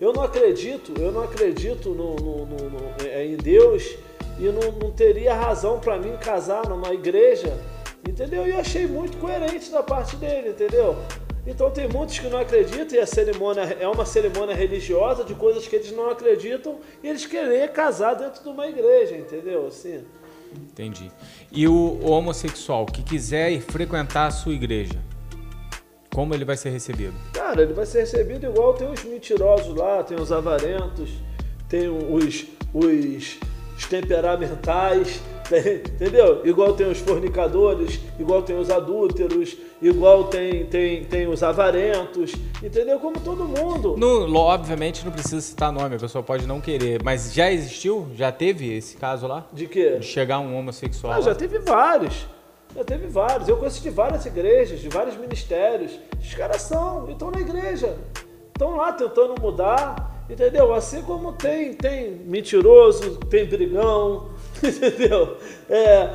Eu 0.01 0.13
não 0.15 0.23
acredito, 0.23 0.95
eu 0.99 1.13
não 1.13 1.23
acredito 1.23 1.91
no, 1.91 2.15
no- 2.17 2.47
no- 2.47 2.71
no- 2.71 3.07
é, 3.07 3.27
em 3.27 3.37
Deus 3.37 3.97
e 4.41 4.51
não, 4.51 4.73
não 4.73 4.91
teria 4.91 5.35
razão 5.35 5.79
para 5.79 5.99
mim 5.99 6.17
casar 6.17 6.67
numa 6.67 6.93
igreja, 6.95 7.57
entendeu? 8.09 8.47
E 8.47 8.51
eu 8.51 8.59
achei 8.59 8.87
muito 8.87 9.19
coerente 9.19 9.71
da 9.71 9.83
parte 9.83 10.17
dele, 10.17 10.51
entendeu? 10.51 10.97
Então 11.47 11.71
tem 11.71 11.89
muitos 11.89 12.19
que 12.19 12.29
não 12.29 12.39
acreditam 12.39 12.99
e 12.99 13.01
a 13.01 13.07
cerimônia 13.07 13.63
é 13.79 13.87
uma 13.87 14.05
cerimônia 14.05 14.55
religiosa 14.55 15.25
de 15.25 15.35
coisas 15.35 15.67
que 15.67 15.77
eles 15.77 15.93
não 15.93 16.11
acreditam 16.11 16.79
e 17.03 17.09
eles 17.09 17.27
querem 17.27 17.67
casar 17.69 18.15
dentro 18.15 18.43
de 18.43 18.49
uma 18.49 18.67
igreja, 18.67 19.17
entendeu? 19.17 19.67
Assim. 19.67 20.05
Entendi. 20.55 21.11
E 21.53 21.67
o, 21.69 22.01
homossexual 22.05 22.87
que 22.87 23.03
quiser 23.03 23.53
ir 23.53 23.61
frequentar 23.61 24.27
a 24.27 24.31
sua 24.31 24.53
igreja, 24.53 24.99
como 26.15 26.35
ele 26.35 26.45
vai 26.45 26.57
ser 26.57 26.71
recebido? 26.71 27.15
Cara, 27.33 27.63
ele 27.63 27.73
vai 27.73 27.87
ser 27.87 28.01
recebido 28.01 28.47
igual 28.47 28.75
tem 28.75 28.91
os 28.91 29.05
mentirosos 29.05 29.75
lá, 29.75 30.03
tem 30.03 30.21
os 30.21 30.33
avarentos, 30.33 31.11
tem 31.69 31.89
os, 31.89 32.47
os, 32.75 33.39
os 33.81 33.87
temperamentais, 33.87 35.21
tem- 35.49 35.77
entendeu? 35.77 36.43
Igual 36.45 36.75
tem 36.75 36.87
os 36.91 36.99
fornicadores, 36.99 37.99
igual 38.19 38.43
tem 38.43 38.59
os 38.59 38.69
adúlteros, 38.71 39.57
igual 39.81 40.25
tem, 40.25 40.67
tem, 40.67 41.05
tem 41.05 41.27
os 41.27 41.43
avarentos, 41.43 42.33
entendeu? 42.63 42.99
Como 43.01 43.19
todo 43.21 43.45
mundo. 43.45 43.97
No, 43.97 44.37
obviamente 44.37 45.03
não 45.05 45.11
precisa 45.11 45.41
citar 45.41 45.73
nome, 45.73 45.97
a 45.97 45.99
pessoa 45.99 46.23
pode 46.23 46.47
não 46.47 46.61
querer, 46.61 47.03
mas 47.03 47.33
já 47.33 47.51
existiu? 47.51 48.07
Já 48.15 48.31
teve 48.31 48.71
esse 48.77 48.97
caso 48.99 49.27
lá? 49.27 49.47
De 49.53 49.67
quê? 49.67 49.97
De 49.99 50.07
chegar 50.07 50.39
um 50.41 50.57
homossexual? 50.59 51.15
Ah, 51.15 51.21
já 51.23 51.35
teve 51.35 51.59
vários. 51.61 52.27
Já 52.77 52.85
teve 52.85 53.07
vários. 53.09 53.49
Eu 53.49 53.57
conheço 53.57 53.83
de 53.83 53.91
várias 53.91 54.25
igrejas, 54.27 54.79
de 54.79 54.89
vários 54.89 55.17
ministérios. 55.17 55.93
Os 56.21 56.35
caras 56.35 56.63
são, 56.63 57.09
e 57.09 57.13
estão 57.13 57.31
na 57.31 57.41
igreja. 57.41 57.97
Estão 58.49 58.77
lá 58.77 58.93
tentando 58.93 59.41
mudar, 59.41 60.10
entendeu? 60.31 60.73
Assim 60.73 61.03
como 61.03 61.33
tem, 61.33 61.75
tem 61.75 62.11
mentiroso, 62.11 63.17
tem 63.29 63.45
brigão, 63.47 64.29
entendeu? 64.63 65.37
É, 65.69 66.09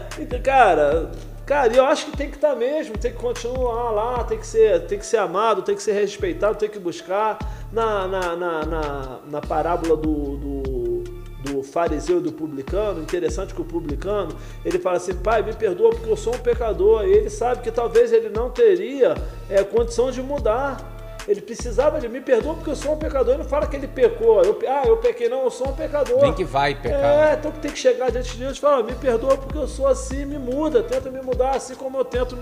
cara, 0.44 1.12
cara, 1.46 1.74
eu 1.76 1.86
acho 1.86 2.08
que 2.08 2.18
tem 2.18 2.30
que 2.30 2.36
estar 2.38 2.56
mesmo, 2.56 2.98
tem 2.98 3.12
que 3.12 3.18
continuar 3.18 3.92
lá, 3.92 4.24
tem 4.24 4.38
que 4.38 4.48
ser, 4.48 4.86
tem 4.88 4.98
que 4.98 5.06
ser 5.06 5.18
amado, 5.18 5.62
tem 5.62 5.76
que 5.76 5.84
ser 5.84 5.94
respeitado, 5.94 6.58
tem 6.58 6.70
que 6.70 6.80
buscar. 6.80 7.38
Na, 7.72 8.08
na, 8.08 8.36
na, 8.36 8.66
na, 8.66 9.20
na 9.30 9.42
parábola 9.42 9.98
do- 9.98 10.38
do 10.38 10.86
do 11.46 11.62
fariseu 11.62 12.18
e 12.18 12.22
do 12.22 12.32
publicano, 12.32 13.02
interessante 13.02 13.54
que 13.54 13.62
o 13.62 13.66
publicano, 13.66 14.36
ele 14.66 14.80
fala 14.80 14.98
assim, 14.98 15.14
pai, 15.14 15.44
me 15.44 15.54
perdoa 15.54 15.92
porque 15.92 16.10
eu 16.10 16.18
sou 16.18 16.34
um 16.34 16.40
pecador, 16.40 17.06
e 17.06 17.12
ele 17.12 17.30
sabe 17.30 17.62
que 17.62 17.70
talvez 17.72 18.12
ele 18.12 18.30
não 18.30 18.50
teria 18.50 19.14
é, 19.48 19.64
condição 19.64 20.10
de 20.10 20.24
mudar, 20.24 20.95
ele 21.28 21.42
precisava 21.42 22.00
de 22.00 22.08
me 22.08 22.22
perdoa 22.22 22.56
porque 22.56 22.70
eu 22.70 22.76
sou 22.76 22.94
um 22.94 22.98
pecador, 22.98 23.34
ele 23.34 23.44
não 23.44 23.50
fala 23.50 23.68
que 23.68 23.76
ele 23.76 23.88
pecou, 23.88 24.44
eu, 24.44 24.60
ah, 24.68 24.84
eu 24.86 24.98
pequei, 24.98 25.28
não, 25.28 25.44
eu 25.44 25.52
sou 25.52 25.70
um 25.70 25.74
pecador. 25.74 26.20
Vem 26.20 26.34
que 26.34 26.44
vai 26.44 26.76
pecar. 26.76 27.30
É, 27.30 27.34
então 27.34 27.52
tem 27.52 27.72
que 27.72 27.80
chegar 27.80 28.12
diante 28.12 28.32
de 28.34 28.38
Deus 28.38 28.58
e 28.58 28.62
falar, 28.62 28.84
me 28.84 28.94
perdoa 28.96 29.38
porque 29.38 29.58
eu 29.58 29.68
sou 29.68 29.88
assim, 29.88 30.26
me 30.26 30.38
muda, 30.38 30.84
tenta 30.84 31.10
me 31.10 31.22
mudar, 31.22 31.56
assim 31.56 31.76
como 31.76 31.98
eu 31.98 32.06
tento, 32.06 32.38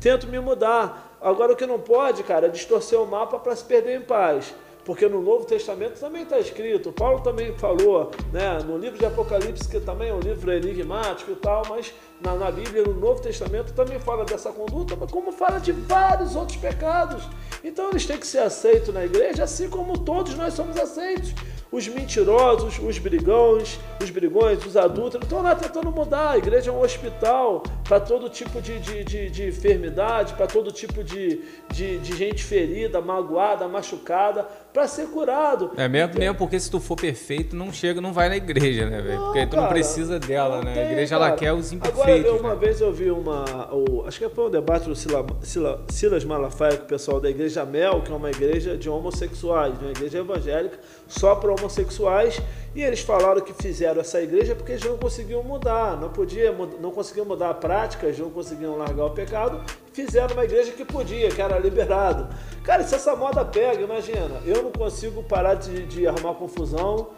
tento 0.00 0.26
me 0.26 0.38
mudar. 0.38 1.16
Agora 1.20 1.52
o 1.52 1.56
que 1.56 1.66
não 1.66 1.80
pode, 1.80 2.22
cara, 2.22 2.46
é 2.46 2.50
distorcer 2.50 3.00
o 3.00 3.06
mapa 3.06 3.38
para 3.38 3.56
se 3.56 3.64
perder 3.64 3.98
em 3.98 4.02
paz. 4.02 4.54
Porque 4.86 5.08
no 5.08 5.20
Novo 5.20 5.44
Testamento 5.44 5.98
também 5.98 6.22
está 6.22 6.38
escrito, 6.38 6.92
Paulo 6.92 7.20
também 7.20 7.52
falou, 7.58 8.12
né, 8.32 8.60
no 8.64 8.78
livro 8.78 8.96
de 8.96 9.04
Apocalipse, 9.04 9.68
que 9.68 9.80
também 9.80 10.10
é 10.10 10.14
um 10.14 10.20
livro 10.20 10.52
enigmático 10.52 11.32
e 11.32 11.34
tal, 11.34 11.64
mas 11.68 11.92
na, 12.20 12.36
na 12.36 12.52
Bíblia, 12.52 12.84
no 12.84 12.94
Novo 12.94 13.20
Testamento, 13.20 13.74
também 13.74 13.98
fala 13.98 14.24
dessa 14.24 14.52
conduta, 14.52 14.94
mas 14.94 15.10
como 15.10 15.32
fala 15.32 15.58
de 15.58 15.72
vários 15.72 16.36
outros 16.36 16.56
pecados. 16.56 17.24
Então 17.64 17.90
eles 17.90 18.06
têm 18.06 18.16
que 18.16 18.26
ser 18.26 18.38
aceitos 18.38 18.94
na 18.94 19.04
igreja, 19.04 19.42
assim 19.42 19.68
como 19.68 19.98
todos 19.98 20.34
nós 20.36 20.54
somos 20.54 20.76
aceitos. 20.78 21.34
Os 21.70 21.88
mentirosos, 21.88 22.78
os 22.78 22.98
brigões, 22.98 23.78
os 24.00 24.08
brigões, 24.08 24.64
os 24.64 24.76
adultos, 24.76 25.20
estão 25.20 25.42
lá 25.42 25.54
tentando 25.54 25.90
mudar. 25.90 26.30
A 26.30 26.38
igreja 26.38 26.70
é 26.70 26.72
um 26.72 26.80
hospital 26.80 27.64
para 27.82 27.98
todo 27.98 28.30
tipo 28.30 28.62
de, 28.62 28.78
de, 28.78 29.04
de, 29.04 29.30
de 29.30 29.48
enfermidade, 29.48 30.34
para 30.34 30.46
todo 30.46 30.70
tipo 30.70 31.02
de, 31.02 31.42
de, 31.72 31.98
de 31.98 32.16
gente 32.16 32.42
ferida, 32.44 33.00
magoada, 33.00 33.66
machucada, 33.66 34.46
para 34.76 34.86
ser 34.86 35.06
curado. 35.06 35.70
É 35.74 35.88
mesmo, 35.88 36.18
mesmo 36.18 36.34
porque 36.34 36.60
se 36.60 36.70
tu 36.70 36.78
for 36.78 36.96
perfeito, 36.96 37.56
não 37.56 37.72
chega, 37.72 37.98
não 37.98 38.12
vai 38.12 38.28
na 38.28 38.36
igreja, 38.36 38.84
né, 38.90 39.00
velho? 39.00 39.18
Porque 39.22 39.46
tu 39.46 39.56
não 39.56 39.62
cara, 39.62 39.72
precisa 39.74 40.18
dela, 40.18 40.56
não 40.58 40.64
né? 40.64 40.74
tem, 40.74 40.82
a 40.82 40.92
igreja 40.92 41.14
ela 41.14 41.24
cara. 41.28 41.36
quer 41.38 41.52
os 41.54 41.72
Agora, 41.72 41.88
imperfeitos. 41.90 42.30
eu, 42.30 42.36
uma 42.38 42.50
né? 42.50 42.56
vez 42.56 42.80
eu 42.82 42.92
vi 42.92 43.10
uma. 43.10 43.72
o- 43.74 44.04
acho 44.06 44.18
que 44.18 44.28
foi 44.28 44.44
um 44.48 44.50
debate 44.50 44.84
do 44.86 44.94
Sila- 44.94 45.24
Sila- 45.40 45.80
Silas 45.88 46.24
Malafaia 46.26 46.76
com 46.76 46.84
o 46.84 46.88
pessoal 46.88 47.18
da 47.22 47.30
Igreja 47.30 47.64
Mel, 47.64 48.02
que 48.02 48.12
é 48.12 48.14
uma 48.14 48.28
igreja 48.28 48.76
de 48.76 48.90
homossexuais, 48.90 49.72
uma 49.80 49.92
igreja 49.92 50.18
evangélica 50.18 50.78
só 51.08 51.34
para 51.36 51.54
homossexuais. 51.54 52.38
E 52.76 52.82
eles 52.82 53.00
falaram 53.00 53.40
que 53.40 53.54
fizeram 53.54 54.02
essa 54.02 54.20
igreja 54.20 54.54
porque 54.54 54.72
eles 54.72 54.84
não 54.84 54.98
conseguiam 54.98 55.42
mudar, 55.42 55.98
não 55.98 56.10
podia, 56.10 56.52
não 56.78 56.90
conseguiam 56.90 57.24
mudar 57.24 57.48
a 57.48 57.54
prática, 57.54 58.06
não 58.18 58.28
conseguiam 58.28 58.76
largar 58.76 59.06
o 59.06 59.10
pecado. 59.12 59.64
Fizeram 59.94 60.34
uma 60.34 60.44
igreja 60.44 60.72
que 60.72 60.84
podia, 60.84 61.30
que 61.30 61.40
era 61.40 61.58
liberado. 61.58 62.28
Cara, 62.62 62.82
se 62.82 62.94
essa 62.94 63.16
moda 63.16 63.42
pega, 63.46 63.80
imagina, 63.80 64.42
eu 64.44 64.62
não 64.62 64.70
consigo 64.70 65.22
parar 65.22 65.54
de, 65.54 65.86
de 65.86 66.06
arrumar 66.06 66.34
confusão. 66.34 67.08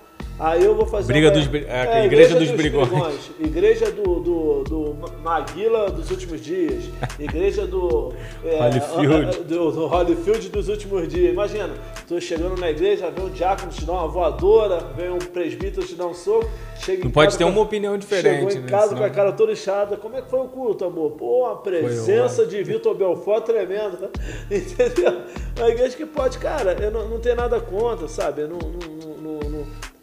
Aí 0.40 0.64
eu 0.64 0.72
vou 0.74 0.87
fazer 0.87 1.12
Briga 1.12 1.27
uma- 1.29 1.33
dos 1.35 1.46
bri- 1.48 1.66
é, 1.68 2.05
igreja 2.05 2.37
dos 2.38 2.51
brigões. 2.53 3.31
Igreja 3.40 3.90
do, 3.90 4.20
do, 4.20 4.64
do 4.64 4.96
Maguila 5.22 5.90
dos 5.90 6.11
últimos 6.12 6.40
dias. 6.40 6.85
Igreja 7.18 7.66
do. 7.66 8.12
é, 8.44 8.57
Holyfield. 8.62 9.38
Do, 9.48 9.72
do 9.72 9.87
Holyfield 9.87 10.48
dos 10.51 10.68
últimos 10.68 11.09
dias. 11.09 11.33
Imagina, 11.33 11.70
tu 12.07 12.20
chegando 12.20 12.57
na 12.61 12.70
igreja, 12.70 13.11
vem 13.11 13.24
um 13.27 13.31
diácono 13.31 13.72
te 13.72 13.85
dar 13.85 13.94
uma 13.94 14.07
voadora, 14.09 14.79
vem 14.96 15.11
um 15.11 15.18
presbítero 15.18 15.85
te 15.85 15.94
dar 15.96 16.07
um 16.07 16.14
soco. 16.14 16.48
Chega 16.77 17.05
em 17.07 17.11
pode 17.11 17.37
ter 17.37 17.42
com- 17.44 17.51
uma 17.51 17.61
opinião 17.62 17.98
diferente, 17.98 18.53
Chegou 18.53 18.53
em 18.53 18.61
né? 18.61 18.68
casa 18.70 18.88
Senão- 18.88 19.01
com 19.01 19.07
a 19.07 19.11
cara 19.11 19.33
toda 19.33 19.53
inchada. 19.53 19.96
Como 19.96 20.16
é 20.16 20.22
que 20.22 20.31
foi 20.31 20.38
o 20.40 20.44
culto, 20.44 20.85
amor? 20.85 21.12
Pô, 21.12 21.46
uma 21.46 21.57
presença 21.57 22.46
de 22.46 22.62
Vitor 22.62 22.94
Belfort 22.94 23.44
tremenda. 23.44 24.09
Entendeu? 24.48 25.20
Uma 25.59 25.68
igreja 25.68 25.96
que 25.96 26.07
pode, 26.07 26.38
cara, 26.38 26.77
eu 26.81 26.92
não, 26.92 27.09
não 27.09 27.18
tenho 27.18 27.35
nada 27.35 27.59
contra, 27.61 28.07
sabe? 28.07 28.42
Eu 28.42 28.48
não, 28.48 28.59
não, 28.59 28.68
não- 28.70 28.79
não- 28.79 29.09
não- 29.16 29.18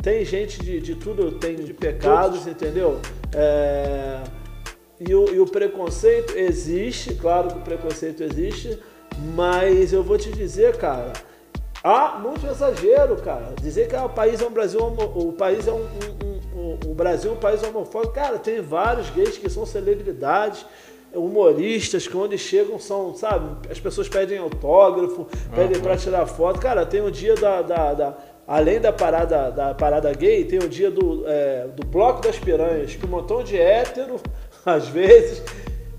tem 0.05 0.23
gente 0.23 0.63
de, 0.63 0.79
de 0.79 0.93
tudo, 0.93 1.31
tem 1.31 1.55
de 1.55 1.73
pecados, 1.73 2.45
entendeu? 2.45 2.99
É, 3.35 4.19
e, 4.99 5.15
o, 5.15 5.33
e 5.33 5.39
o 5.39 5.47
preconceito 5.47 6.37
existe, 6.37 7.15
claro 7.15 7.47
que 7.47 7.57
o 7.57 7.61
preconceito 7.61 8.21
existe, 8.21 8.79
mas 9.33 9.91
eu 9.91 10.03
vou 10.03 10.15
te 10.15 10.31
dizer, 10.31 10.77
cara, 10.77 11.11
há 11.83 12.19
muito 12.19 12.45
exagero, 12.45 13.15
cara. 13.15 13.55
Dizer 13.59 13.87
que 13.87 13.95
ah, 13.95 14.05
o 14.05 14.09
país 14.09 14.39
é 14.41 14.45
um 14.45 14.51
Brasil, 14.51 14.79
o 14.79 15.33
país 15.33 15.67
é 15.67 15.71
um, 15.71 15.77
um- 15.77 16.23
um- 16.23 16.59
um- 16.85 16.91
o 16.91 16.93
Brasil 16.93 17.31
é 17.31 17.33
um 17.33 17.37
país 17.37 17.63
homofóbico, 17.63 18.13
cara, 18.13 18.37
tem 18.37 18.61
vários 18.61 19.09
gays 19.09 19.39
que 19.39 19.49
são 19.49 19.65
celebridades. 19.65 20.67
Humoristas 21.15 22.07
que 22.07 22.15
onde 22.17 22.37
chegam 22.37 22.77
são, 22.79 23.15
sabe, 23.15 23.69
as 23.71 23.79
pessoas 23.79 24.07
pedem 24.09 24.37
autógrafo, 24.37 25.27
pedem 25.55 25.79
pra 25.81 25.95
tirar 25.97 26.25
foto. 26.25 26.59
Cara, 26.59 26.85
tem 26.85 27.01
o 27.01 27.09
dia 27.11 27.35
da, 27.35 27.61
da- 27.61 27.93
da- 27.93 28.17
além 28.47 28.79
da 28.79 28.91
parada, 28.93 29.49
da 29.51 29.73
parada 29.73 30.11
gay, 30.13 30.43
tem 30.45 30.59
o 30.59 30.67
dia 30.69 30.91
do, 30.91 31.23
é, 31.27 31.67
do 31.75 31.85
Bloco 31.87 32.21
das 32.21 32.37
Piranhas, 32.37 32.93
que 32.95 33.05
um 33.05 33.09
montão 33.09 33.43
de 33.43 33.57
hétero, 33.57 34.17
às 34.65 34.87
vezes, 34.87 35.41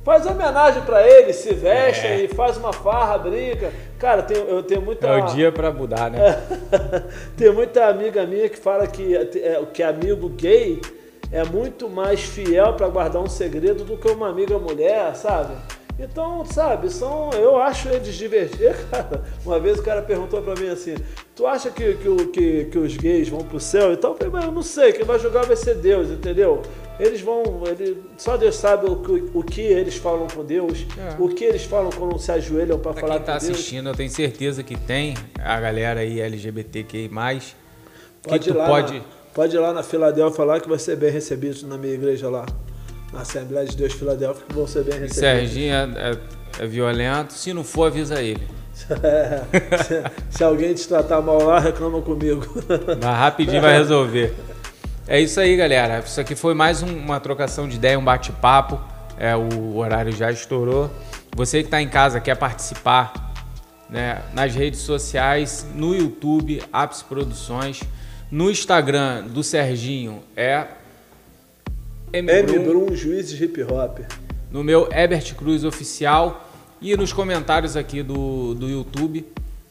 faz 0.04 0.24
homenagem 0.26 0.82
pra 0.82 1.04
eles, 1.06 1.36
se 1.36 1.52
vestem 1.54 2.10
É. 2.10 2.20
e 2.24 2.28
faz 2.28 2.56
uma 2.56 2.72
farra, 2.72 3.18
brinca. 3.18 3.72
Cara, 3.98 4.22
tem, 4.22 4.36
eu 4.36 4.62
tenho 4.62 4.82
muita. 4.82 5.06
É 5.08 5.16
o 5.22 5.26
dia 5.26 5.50
pra 5.50 5.72
mudar, 5.72 6.10
né? 6.10 6.20
Tem 7.36 7.50
muita 7.52 7.86
amiga 7.86 8.24
minha 8.26 8.48
que 8.48 8.56
fala 8.58 8.86
que, 8.86 9.16
é, 9.16 9.62
que 9.72 9.82
amigo 9.82 10.28
gay 10.28 10.80
é 11.32 11.44
muito 11.44 11.88
mais 11.88 12.20
fiel 12.20 12.74
para 12.74 12.88
guardar 12.88 13.22
um 13.22 13.28
segredo 13.28 13.84
do 13.84 13.96
que 13.96 14.08
uma 14.10 14.28
amiga 14.28 14.58
mulher, 14.58 15.14
sabe? 15.16 15.54
Então, 15.98 16.44
sabe, 16.44 16.90
são, 16.92 17.30
eu 17.32 17.56
acho 17.56 17.88
eles 17.88 18.14
divertidos, 18.14 18.76
cara. 18.92 19.22
Uma 19.44 19.58
vez 19.58 19.78
o 19.78 19.82
cara 19.82 20.02
perguntou 20.02 20.42
pra 20.42 20.54
mim 20.54 20.68
assim: 20.68 20.94
Tu 21.34 21.46
acha 21.46 21.70
que, 21.70 21.94
que, 21.94 22.26
que, 22.26 22.64
que 22.66 22.78
os 22.78 22.94
gays 22.98 23.30
vão 23.30 23.40
pro 23.40 23.58
céu? 23.58 23.94
Então 23.94 24.10
eu 24.10 24.16
falei, 24.16 24.30
mas 24.30 24.44
eu 24.44 24.52
não 24.52 24.62
sei, 24.62 24.92
quem 24.92 25.06
vai 25.06 25.18
julgar 25.18 25.46
vai 25.46 25.56
ser 25.56 25.76
Deus, 25.76 26.10
entendeu? 26.10 26.60
Eles 27.00 27.22
vão. 27.22 27.42
Ele, 27.66 28.02
só 28.18 28.36
Deus 28.36 28.56
sabe 28.56 28.90
o, 28.90 28.96
que- 28.96 29.30
o 29.32 29.42
que 29.42 29.62
eles 29.62 29.96
falam 29.96 30.26
com 30.28 30.44
Deus, 30.44 30.84
É. 30.98 31.16
o 31.18 31.28
que 31.30 31.44
eles 31.44 31.64
falam 31.64 31.88
quando 31.90 32.18
se 32.18 32.30
ajoelham 32.30 32.78
pra 32.78 32.92
Pra 32.92 33.00
falar 33.00 33.14
quem 33.16 33.24
tá 33.24 33.32
com 33.32 33.38
Deus. 33.46 33.50
assistindo, 33.52 33.88
eu 33.88 33.94
tenho 33.94 34.10
certeza 34.10 34.62
que 34.62 34.76
tem 34.78 35.14
a 35.42 35.58
galera 35.58 36.00
aí 36.00 36.20
LGBTQI+. 36.20 37.08
Que, 37.08 38.28
Pode 38.28 38.44
que 38.44 38.50
ir 38.50 38.52
tu 38.52 38.58
lá, 38.58 38.66
pode... 38.66 38.94
na, 38.98 39.00
pode 39.36 39.54
ir 39.54 39.58
lá 39.58 39.72
na 39.72 39.82
Filadélfia 39.82 40.44
lá 40.44 40.58
que 40.58 40.68
vai 40.68 40.78
ser 40.78 40.96
bem 40.96 41.10
recebido 41.10 41.66
na 41.68 41.76
minha 41.76 41.92
igreja 41.92 42.28
lá. 42.30 42.46
Na 43.12 43.20
Assembleia 43.20 43.66
de 43.66 43.76
Deus 43.76 43.92
Filadélfia 43.92 44.42
que 44.48 44.54
vão 44.54 44.66
ser 44.66 44.82
bem 44.82 44.94
recebidos. 44.94 45.16
Serginho 45.18 45.74
é, 45.74 46.10
é- 46.10 46.64
é 46.64 46.66
violento, 46.66 47.34
se 47.34 47.52
não 47.52 47.62
for, 47.62 47.88
avisa 47.88 48.20
ele. 48.22 48.42
se, 48.72 48.86
se 50.38 50.42
alguém 50.42 50.72
te 50.74 50.88
tratar 50.88 51.20
mal 51.20 51.42
lá, 51.42 51.58
reclama 51.60 52.00
comigo. 52.00 52.42
Mas 53.00 53.18
rapidinho 53.18 53.60
vai 53.60 53.76
resolver. 53.76 54.34
É 55.06 55.20
isso 55.20 55.38
aí, 55.38 55.54
galera. 55.54 55.98
Isso 56.00 56.18
aqui 56.20 56.34
foi 56.34 56.54
mais 56.54 56.82
um- 56.82 56.96
uma 56.96 57.20
trocação 57.20 57.68
de 57.68 57.76
ideia, 57.76 57.98
um 57.98 58.04
bate-papo. 58.04 58.80
É, 59.18 59.36
o 59.36 59.76
horário 59.76 60.12
já 60.12 60.30
estourou. 60.32 60.90
Você 61.36 61.58
que 61.60 61.66
está 61.66 61.80
em 61.80 61.88
casa, 61.88 62.18
quer 62.20 62.36
participar 62.36 63.12
né, 63.88 64.20
nas 64.34 64.54
redes 64.54 64.80
sociais, 64.80 65.64
no 65.74 65.94
YouTube, 65.94 66.62
Apps 66.72 67.02
Produções. 67.02 67.80
No 68.30 68.50
Instagram 68.50 69.22
do 69.28 69.42
Serginho 69.42 70.22
é 70.36 70.66
mbrum, 72.12 72.86
de 72.86 73.44
hip 73.44 73.62
hop. 73.62 74.00
no 74.50 74.64
meu 74.64 74.88
Ebert 74.92 75.34
Cruz 75.36 75.64
Oficial 75.64 76.48
e 76.82 76.96
nos 76.96 77.12
comentários 77.12 77.76
aqui 77.76 78.02
do, 78.02 78.54
do 78.54 78.68
YouTube. 78.68 79.24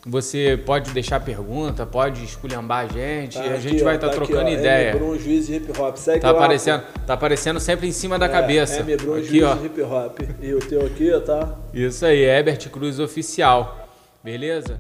Você 0.08 0.58
pode 0.66 0.92
deixar 0.92 1.20
pergunta, 1.20 1.84
pode 1.86 2.24
esculhambar 2.24 2.86
a 2.86 2.88
gente, 2.88 3.40
a 3.40 3.58
gente 3.58 3.76
aqui, 3.78 3.84
vai 3.84 3.96
estar 3.96 4.08
tá 4.08 4.16
aqui, 4.16 4.26
trocando 4.26 4.50
ó, 4.50 4.54
ideia. 4.54 4.92
M. 4.92 5.00
Brum, 5.00 5.18
juiz 5.18 5.48
de 5.48 5.56
hip 5.56 5.82
hop. 5.82 5.98
Segue 5.98 6.20
Tá 6.22 6.32
lá, 6.32 6.38
aparecendo, 6.38 6.84
tá 7.08 7.14
aparecendo 7.16 7.60
sempre 7.60 7.88
em 7.88 7.92
cima 7.92 8.20
da 8.20 8.28
É, 8.28 8.30
cabeça. 8.30 8.82
M. 8.82 8.98
Brum, 8.98 9.16
Aqui, 9.16 9.28
de 9.28 9.66
hip 9.66 9.82
hop. 9.82 10.20
E 10.42 10.54
o 10.54 10.60
teu 10.60 10.86
aqui, 10.86 11.12
tá? 11.26 11.56
Isso 11.74 12.06
aí, 12.06 12.24
Ebert 12.24 12.70
Cruz 12.70 13.00
Oficial. 13.00 13.90
Beleza? 14.24 14.80